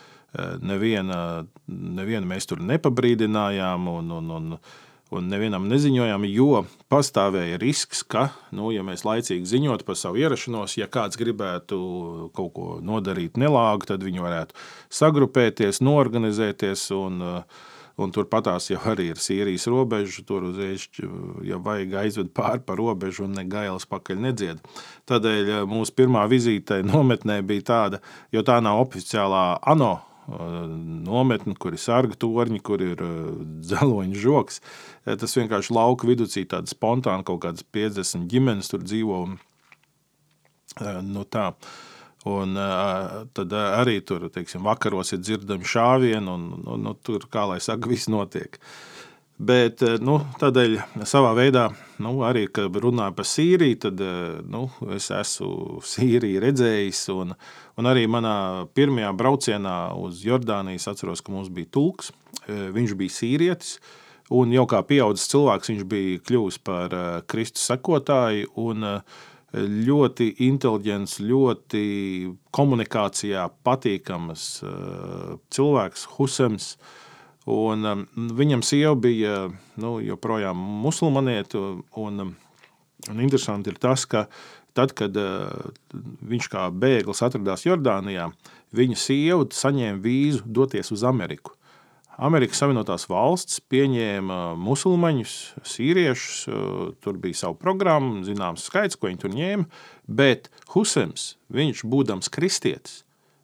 [0.62, 4.52] neviena, neviena mēs tur nepabrīdinājām, un, un, un
[5.14, 10.76] un nevienam neziņojām, jo pastāvēja risks, ka, nu, ja mēs laicīgi ziņotu par savu ierašanos,
[10.78, 11.80] ja kāds gribētu
[12.36, 14.56] kaut ko nodarīt nelāgu, tad viņi varētu
[15.00, 16.88] sagrupēties, norganizēties.
[16.96, 17.20] Un,
[18.00, 20.22] un turpatās jau arī ir Sīrijas robeža.
[20.24, 20.86] Tur uzreiz,
[21.44, 24.62] ja vajag aizved pāri pa robežu un ne gailas pakaļ nedzied.
[25.10, 28.00] Tādēļ mūsu pirmā vizīte nometnē bija tāda,
[28.32, 29.98] jo tā nav oficiālā ANO
[30.30, 33.02] nometni, kur ir sarga torņi, kur ir
[33.66, 34.60] dzeloņa žoks.
[35.04, 39.22] Tas vienkārši lauka vidū tāda spontāna kaut kādas 50 ģimenes tur dzīvo.
[41.06, 41.50] Nu, tā.
[42.30, 42.54] Un
[43.34, 47.88] tad arī tur teiksim, vakaros ir dzirdami šāvieni, un nu, nu, tur, kā lai saka,
[47.90, 48.60] viss notiek.
[48.60, 48.99] Uh,
[49.40, 50.74] Bet eh, nu, tādēļ
[51.08, 51.70] savā veidā,
[52.04, 57.00] nu, arī kad runāju par Sīriju, tad eh, nu, es esmu Sīriju redzējis.
[57.14, 57.32] Un,
[57.80, 58.34] un arī manā
[58.76, 62.12] pirmajā braucienā uz Jordāniju es atceros, ka mums bija tulks.
[62.44, 63.78] Eh, viņš bija sīrietis.
[64.36, 66.92] Un jau kā pieaugušs cilvēks, viņš bija kļuvis par
[67.30, 68.52] Kristus sekotāju.
[68.62, 68.86] Un,
[69.50, 71.80] ļoti inteliģents, ļoti
[72.54, 74.44] komunikācijā patīkams
[75.50, 76.68] cilvēks, Husems.
[76.76, 76.99] Uh,
[77.50, 79.34] Un, um, viņam sieva bija
[79.80, 81.60] nu, joprojām musulmaniete.
[81.98, 82.34] Un, um,
[83.10, 84.26] un interesanti ir tas, ka
[84.76, 85.70] tad, kad uh,
[86.30, 88.30] viņš kā bēglis atradās Jordānijā,
[88.76, 91.56] viņa sieva saņēma vīzu doties uz Ameriku.
[92.20, 99.22] Amerikas Savienotās valsts pieņēma musulmaņus, sīriešus, uh, tur bija sava programma, zināms skaits, ko viņi
[99.22, 99.68] tur ņēma,
[100.20, 103.00] bet Husems, viņš būdams kristietis,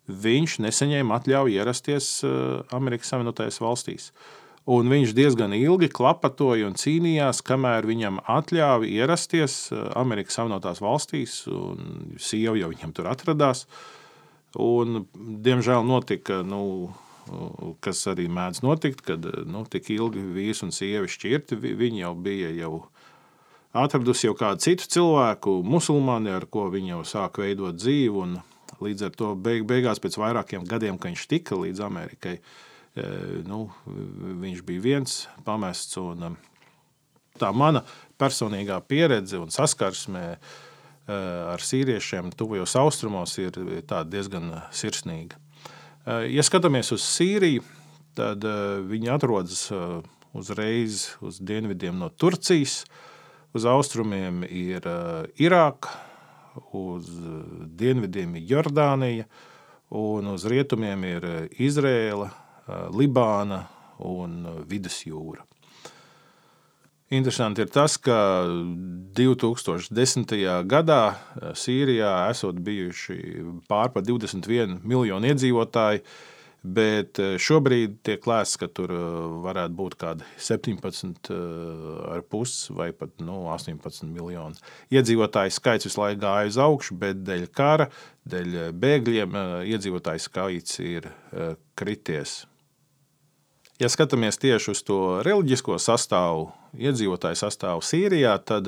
[0.07, 2.35] viņš nesaņēma atļauju ierasties eh,
[2.75, 4.11] Amerikas Savienotajās valstīs.
[4.67, 11.45] Un viņš diezgan ilgi klapatoja un cīnījās, kamēr viņam atļāva ierasties eh, Amerikas Savienotās valstīs,
[11.51, 13.67] un sieva jau viņam tur atradās.
[14.57, 16.95] Un, diemžēl notika, nu,
[17.85, 21.59] kas arī mēdz notikt, kad nu, tik ilgi vīrs un sieva šķirti.
[21.61, 22.73] Viņi jau bija jau
[23.77, 28.41] atradusi jau kādu citu cilvēku, musulmani, ar ko viņi jau sāk veidot dzīvi.
[28.85, 32.37] Līdz ar to beig, beigās, pēc vairākiem gadiem, kad viņš tika līdz Amerikai,
[33.49, 33.67] nu,
[34.43, 35.17] viņš bija viens
[35.47, 35.97] pamests.
[36.01, 36.37] Un,
[37.41, 37.83] tā mana
[38.21, 40.27] personīgā pieredze un saskarsme
[41.07, 43.57] ar sīviešiem tuvajos austrumos ir
[44.11, 45.39] diezgan sirsnīga.
[46.31, 47.65] Ja skatāmies uz Sīriju,
[48.17, 48.45] tad
[48.87, 49.67] viņi atrodas
[50.37, 52.85] uzreiz uz dienvidiem no Turcijas.
[53.57, 54.85] Uz austrumiem ir
[55.41, 55.95] Irāka,
[56.77, 57.11] uz
[57.79, 59.27] dienvidiem ir Jordānija,
[59.97, 61.27] un uz rietumiem ir
[61.63, 62.31] Izrēla,
[62.91, 63.61] Libāna
[64.03, 65.45] un Vidusjūra.
[67.15, 68.47] Interesanti ir tas, ka
[69.15, 70.33] 2010.
[70.67, 71.03] gadā
[71.55, 73.19] Sīrijā esot bijuši
[73.71, 76.03] pārpa 21 miljoni iedzīvotāji,
[76.77, 78.91] bet šobrīd tiek lēsts, ka tur
[79.45, 84.57] varētu būt kādi 17,5 vai pat nu, 18 miljoni.
[84.95, 87.87] Iedzīvotāju skaits visu laiku gāja uz augšu, bet dēļ kara,
[88.29, 88.51] dēļ
[88.83, 89.31] bēgļiem
[89.77, 91.03] iedzīvotāju skaits ir
[91.79, 92.31] krities.
[93.77, 96.45] Ja skatāmies tieši uz to reliģisko sastāvu,
[96.81, 98.65] iedzīvotāju sastāvu Sīrijā, tad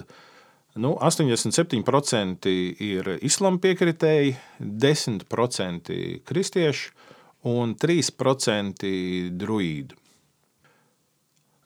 [0.76, 2.44] nu, 87%
[2.84, 5.96] ir islāma piekritēji, 10%
[6.28, 7.07] kristieši
[7.48, 8.92] un 3%
[9.40, 9.96] druīdi.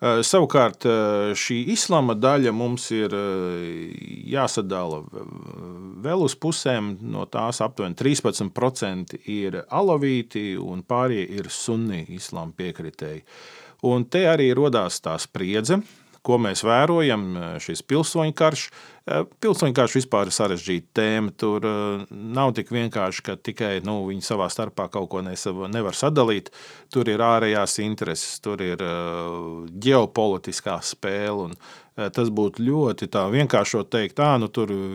[0.03, 0.83] Savukārt
[1.39, 3.12] šī islāma daļa mums ir
[4.33, 4.99] jāsadala
[6.03, 6.97] vēl uz pusēm.
[7.07, 13.22] No tās aptuveni 13% ir alavīti un pārējie ir sunni islāma piekritēji.
[13.87, 15.78] Un te arī radās tā spriedze,
[16.26, 17.28] ko mēs vērojam,
[17.62, 18.68] šis pilsoņu karš.
[19.42, 21.32] Pilsoņu karš vispār ir sarežģīta tēma.
[21.34, 21.66] Tur
[22.10, 26.52] nav tik vienkārši, ka tikai nu, viņi savā starpā kaut ko nevar sadalīt.
[26.94, 28.84] Tur ir ārējās intereses, tur ir
[29.82, 31.50] ģeopolitiskā spēle.
[31.92, 34.48] Tas būtu ļoti vienkārši teikt, ka nu,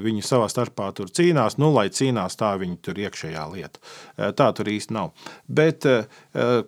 [0.08, 3.84] viņi savā starpā tur cīnās, nu, lai cīnās tā viņa tur iekšējā lieta.
[4.40, 5.12] Tā tur īsti nav.
[5.46, 5.86] Bet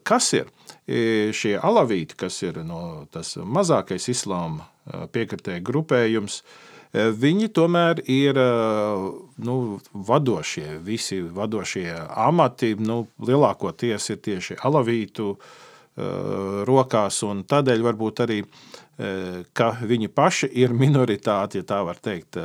[0.03, 0.51] kas ir?
[0.89, 4.65] Šie alavīti, kas ir no tas mazākais islāma
[5.13, 6.41] piekritēju grupējums,
[6.93, 8.39] viņi tomēr ir
[9.45, 9.55] nu,
[9.93, 15.35] vadošie, visi vadošie amati, nu, lielākoties ir tieši alavītu
[16.69, 18.41] rokās, un tādēļ varbūt arī,
[19.53, 22.39] ka viņi paši ir minoritāte, ja tā var teikt,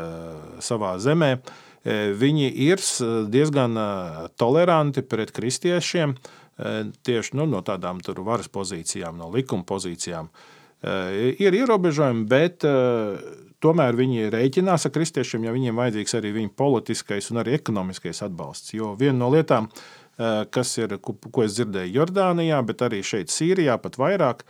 [0.60, 1.36] savā zemē,
[2.20, 2.82] viņi ir
[3.30, 3.78] diezgan
[4.40, 6.16] toleranti pret kristiešiem,
[6.56, 10.28] tieši nu, no tādām varas pozīcijām, no likuma pozīcijām.
[10.84, 12.66] Ir ierobežojumi, bet
[13.64, 18.74] tomēr viņi rēķinās ar kristiešiem, ja viņiem vajadzīgs arī viņa politiskais un arī ekonomiskais atbalsts.
[18.76, 19.70] Jo viena no lietām,
[20.54, 24.44] kas ir, ko es dzirdēju Jordānijā, bet arī šeit Sīrijā pat vairāk,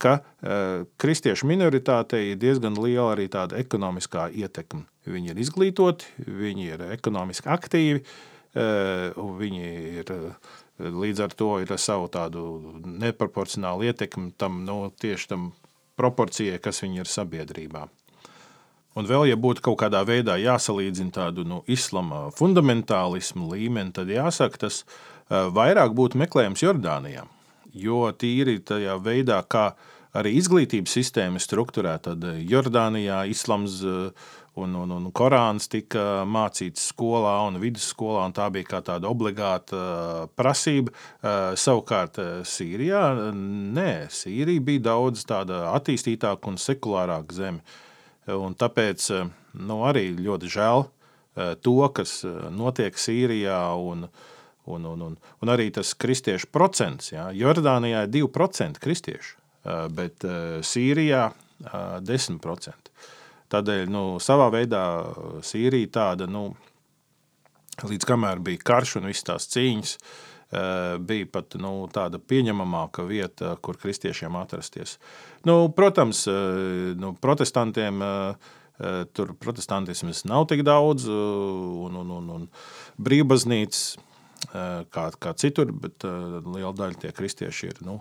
[0.00, 0.14] ka
[0.96, 4.86] kristiešu minoritātei ir diezgan liela arī tāda ekonomiskā ietekme.
[5.04, 8.00] Viņi ir izglītoti, viņi ir ekonomiski aktīvi,
[8.56, 9.68] viņi
[10.00, 10.14] ir
[10.82, 12.44] Līdz ar to ir savu tādu
[12.82, 15.52] neproporcionālu ietekmi tam, nu, tieši tam
[15.98, 17.84] proporcijai, kas viņi ir sabiedrībā.
[18.98, 24.66] Un vēl, ja būtu kaut kādā veidā jāsalīdzina tādu nu, islama fundamentālismu līmeni, tad jāsaka,
[24.66, 24.82] tas
[25.30, 27.24] vairāk būtu meklējams Jordānijā.
[27.74, 29.72] Jo tīri tajā veidā, kā
[30.14, 33.80] arī izglītības sistēma ir strukturēta, tad Jordānijā islams
[34.54, 39.78] un, un, un Korāns tika mācīts skolā un vidusskolā, un tā bija kā tāda obligāta
[39.78, 40.94] uh, prasība.
[40.94, 43.02] Uh, savukārt uh, Sīrijā,
[43.34, 47.80] nē, Sīrija bija daudz attīstītāka un sekulārāka zeme.
[48.30, 49.10] Un tāpēc
[49.52, 50.86] nu, arī ļoti žēl
[51.60, 52.22] to, kas
[52.54, 53.58] notiek Sīrijā.
[53.76, 54.06] Un,
[54.64, 57.10] un, un, un, un arī tas kristiešu procents.
[57.12, 57.26] Jā.
[57.36, 59.36] Jordānijā ir 2% kristiešu,
[59.92, 60.24] bet
[60.64, 61.26] Sīrijā
[61.68, 62.94] 10%.
[63.52, 64.84] Tādēļ nu, savā veidā
[65.44, 66.48] Sīrija tāda, nu,
[67.84, 73.56] līdz kamēr bija karš un visas tās cīņas, eh, bija pat nu, tāda pieņemamāka vieta,
[73.60, 74.98] kur kristiešiem atrasties.
[75.44, 78.04] Nu, protams, eh, nu, protestantiem
[79.14, 82.48] tur protestantisms nav tik daudz, un, un, un, un
[82.98, 83.84] brīvbaznīcas
[84.52, 87.98] kā, kā citur, bet liela daļa tie kristieši ir nu,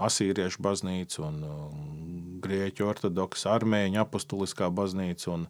[0.00, 1.40] asīriešu baznīca un
[2.44, 5.34] grieķu ortodoksa armēņu apustuliskā baznīca.
[5.34, 5.46] Un,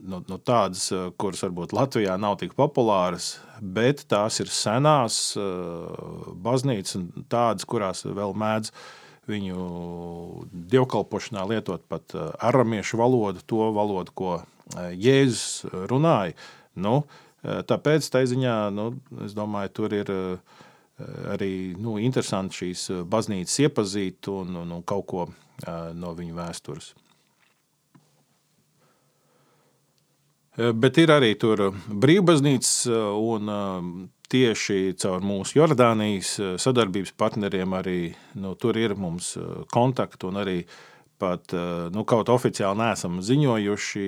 [0.00, 0.88] nu, nu, tādas,
[1.20, 5.22] kuras varbūt Latvijā nav tik populāras, bet tās ir senās
[6.44, 8.74] baznīcas, tādas, kurās vēl mēdz
[9.30, 9.68] viņu
[10.72, 12.12] dievkalpošanā lietot pat
[12.44, 14.34] aramiešu valodu, to valodu, ko
[14.74, 16.34] Jēzus runāja.
[16.74, 17.04] Nu,
[17.44, 18.90] Tāpēc tā ziņā, nu,
[19.24, 20.12] es domāju, tur ir
[21.34, 25.24] arī nu, interesanti šīs baznīcas iepazīt un, un, un kaut ko
[25.98, 26.92] no viņu vēstures.
[30.54, 32.86] Bet ir arī tur brīvbaznīcas
[33.18, 33.52] un
[34.30, 37.98] tieši caur mūsu Jordānijas sadarbības partneriem arī
[38.40, 39.32] nu, tur ir mums
[39.74, 40.93] kontakti un arī uh,
[41.24, 44.06] pat eh, nu, kaut oficiāli neesam ziņojuši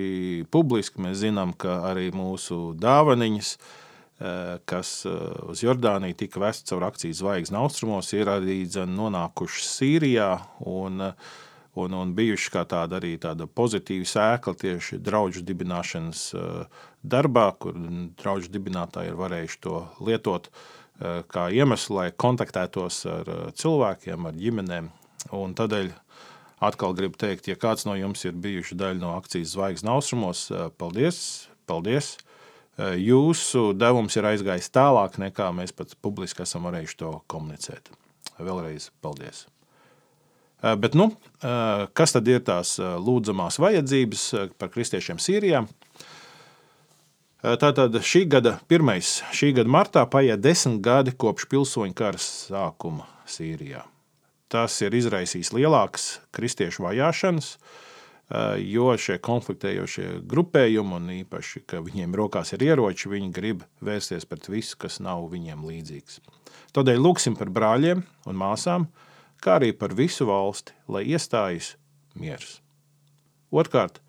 [0.53, 1.01] publiski.
[1.03, 5.17] Mēs zinām, ka arī mūsu dāvaniņas, eh, kas eh,
[5.49, 10.31] uz Jordāniju tika vestas caur akciju zvaigznes austrumos, ir arī nonākušas Sīrijā.
[10.69, 11.09] Un,
[11.77, 16.23] un, un bijuši tāda arī tāda pozitīva sēkla tieši draugu dibināšanas
[17.05, 17.77] darbā, kur
[18.17, 20.49] draugu dibinātāji ir varējuši to lietot
[21.29, 24.89] kā iemeslu, lai kontaktētos ar cilvēkiem, ar ģimenēm.
[25.37, 25.91] Un tādēļ
[26.57, 30.69] Atkal gribu teikt, ja kāds no jums ir bijuši daļa no akcijas Zvaigznes austrumos, eh,
[30.77, 31.47] paldies!
[31.67, 32.15] paldies.
[32.77, 37.91] Eh, jūsu devums ir aizgājis tālāk, nekā mēs pat publiski esam varējuši to komunicēt.
[38.39, 39.45] Vēlreiz paldies!
[40.63, 41.11] Eh, bet, nu,
[41.93, 44.23] kas tad ir tās lūdzamās vajadzības
[44.57, 45.67] par kristiešiem Sīrijā?
[47.43, 53.85] Tātad šī gada pirmais, šī gada martā paiet desmit gadi kopš pilsoņu kara sākuma Sīrijā.
[54.47, 62.15] Tas ir izraisījis lielākas kristiešu vajāšanas, eh, jo šie konfliktējošie grupējumi, un īpaši, ka viņiem
[62.15, 66.21] rokās ir ieroči, viņi grib vērsties pret visu, kas nav viņiem līdzīgs.
[66.73, 68.87] Tādēļ lūgsim par brāļiem un māsām,
[69.43, 71.75] kā arī par visu valsti, lai iestājas
[72.15, 72.61] miers.
[73.51, 73.99] Otrkārt,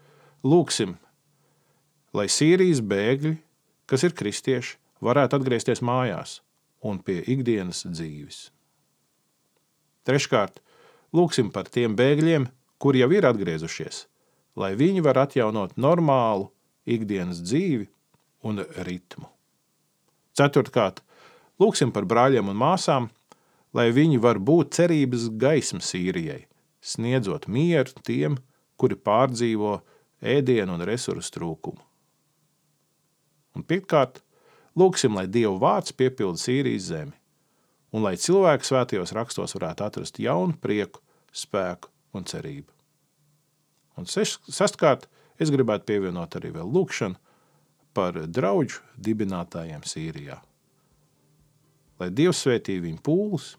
[0.44, 0.96] lūgsim,
[2.14, 3.38] lai Sīrijas bēgļi,
[3.86, 6.40] kas ir kristieši, varētu atgriezties mājās
[6.82, 8.48] un pie ikdienas dzīves.
[10.08, 10.62] Treškārt,
[11.12, 12.46] lūgsim par tiem bēgļiem,
[12.80, 14.06] kuri jau ir atgriezušies,
[14.56, 16.48] lai viņi var atjaunot normālu
[16.88, 17.90] ikdienas dzīvi
[18.48, 19.28] un ritmu.
[20.38, 21.02] Ceturtkārt,
[21.60, 23.10] lūgsim par brāļiem un māsām,
[23.76, 26.46] lai viņi var būt cerības gaisma Sīrijai,
[26.80, 28.40] sniedzot mieru tiem,
[28.80, 29.76] kuri pārdzīvo
[30.24, 31.84] ēdienu un resursu trūkumu.
[33.58, 34.22] Un pirmkārt,
[34.78, 37.18] lūgsim, lai Dieva vārds piepilda Sīrijas zemi
[37.92, 42.70] un lai cilvēki svētajos rakstos varētu atrast jaunu prieku, spēku un cerību.
[43.98, 45.08] Un sestkārt,
[45.38, 47.18] es gribētu pievienot arī vēl lūkšanu
[47.96, 50.38] par draugu dibinātājiem Sīrijā.
[51.98, 53.52] Lai Dievs svētī viņu pūles,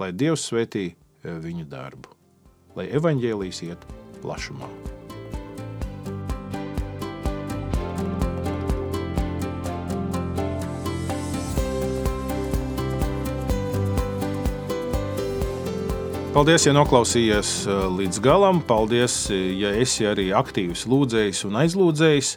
[0.00, 0.88] lai Dievs svētī
[1.24, 2.14] viņu darbu,
[2.78, 3.90] lai evaņģēlīs iet
[4.22, 4.95] plašumā.
[16.36, 18.58] Paldies, ja noklausījies eh, līdz galam.
[18.68, 22.32] Paldies, ja esi arī aktīvs lūdzējs un aizlūdzējs.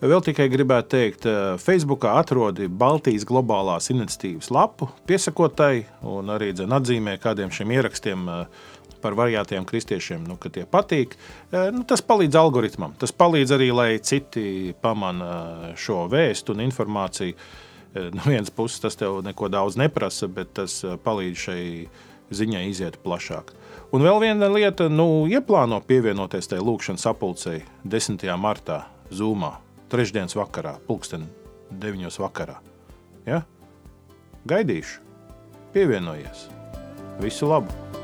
[0.00, 6.54] Vēl tikai gribētu teikt, eh, Facebookā atrodi Baltijas globālās iniciatīvas lapu, piesakot tai un arī
[6.56, 8.62] atzīmē kādiem šiem ierakstiem eh,
[9.04, 11.18] par variantiem kristiešiem, nu, ka tie patīk.
[11.52, 12.94] Nu, tas palīdz algoritmam.
[12.96, 17.36] Tas palīdz arī, lai citi pamana šo vēstu un informāciju.
[18.16, 21.66] No vienas puses tas tev neko daudz neprasa, bet tas palīdz šai
[22.36, 23.52] ziņai iziet plašāk.
[23.92, 28.24] Un vēl viena lieta, nu, ieplāno pievienoties tai lūkšanas sapulcei 10.
[28.40, 29.54] martā Zūmā,
[29.92, 31.28] trešdienas vakarā, pulksten
[31.70, 32.08] 9.
[32.24, 32.58] vakarā.
[33.28, 33.42] Ja?
[34.48, 35.02] Gaidīšu,
[35.76, 36.48] pievienojies.
[37.20, 38.01] Visu labu!